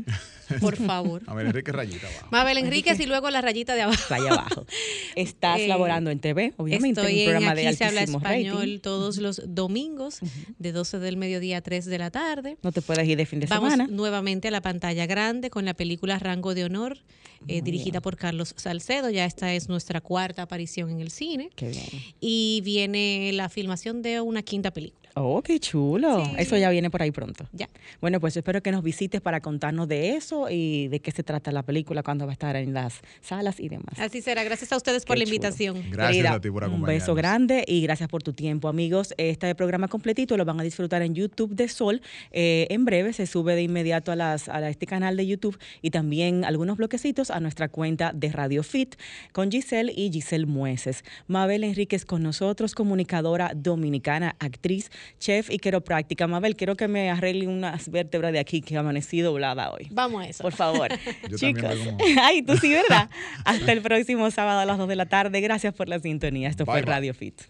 [0.62, 1.24] Por favor.
[1.28, 2.28] A ver, Enrique Rayita abajo.
[2.32, 4.03] Mabel Enríquez y luego la rayita de abajo.
[4.09, 4.66] Raya abajo.
[5.16, 8.01] Estás Eh, laborando en TV, obviamente, Estoy en un en programa de Aquí se habla
[8.03, 8.80] español rating.
[8.80, 10.20] todos los domingos,
[10.59, 12.57] de 12 del mediodía a 3 de la tarde.
[12.63, 13.89] No te puedes ir de fin de Vamos semana.
[13.91, 16.97] nuevamente a la pantalla grande con la película Rango de Honor,
[17.47, 19.09] eh, dirigida por Carlos Salcedo.
[19.09, 21.49] Ya esta es nuestra cuarta aparición en el cine.
[21.55, 21.84] Qué bien.
[22.20, 25.05] Y viene la filmación de una quinta película.
[25.18, 26.24] Oh, qué chulo.
[26.38, 27.47] Eso ya viene por ahí pronto.
[27.53, 27.70] Ya.
[28.01, 31.53] Bueno, pues espero que nos visites para contarnos de eso y de qué se trata
[31.53, 33.97] la película, cuándo va a estar en las salas y demás.
[33.97, 34.43] Así será.
[34.43, 35.34] Gracias a ustedes por la chulo.
[35.36, 35.84] invitación.
[35.89, 36.88] Gracias Querida, a ti por Un acompañarnos.
[37.03, 39.13] beso grande y gracias por tu tiempo, amigos.
[39.18, 42.01] Este programa completito lo van a disfrutar en YouTube de Sol.
[42.32, 45.91] Eh, en breve se sube de inmediato a, las, a este canal de YouTube y
[45.91, 48.95] también algunos bloquecitos a nuestra cuenta de Radio Fit
[49.32, 51.05] con Giselle y Giselle Mueces.
[51.28, 56.28] Mabel Enríquez con nosotros, comunicadora dominicana, actriz, chef y quiropráctica.
[56.28, 59.88] Mabel, quiero que me arregle unas vértebras de aquí que amanecí doblada hoy.
[59.91, 60.43] Vamos a eso.
[60.43, 60.89] Por favor.
[61.30, 61.76] Yo Chicos.
[62.22, 63.10] Ay, tú sí, ¿verdad?
[63.43, 65.41] Hasta el próximo sábado a las 2 de la tarde.
[65.41, 66.49] Gracias por la sintonía.
[66.49, 66.84] Esto fue bye.
[66.84, 67.41] Radio Fit.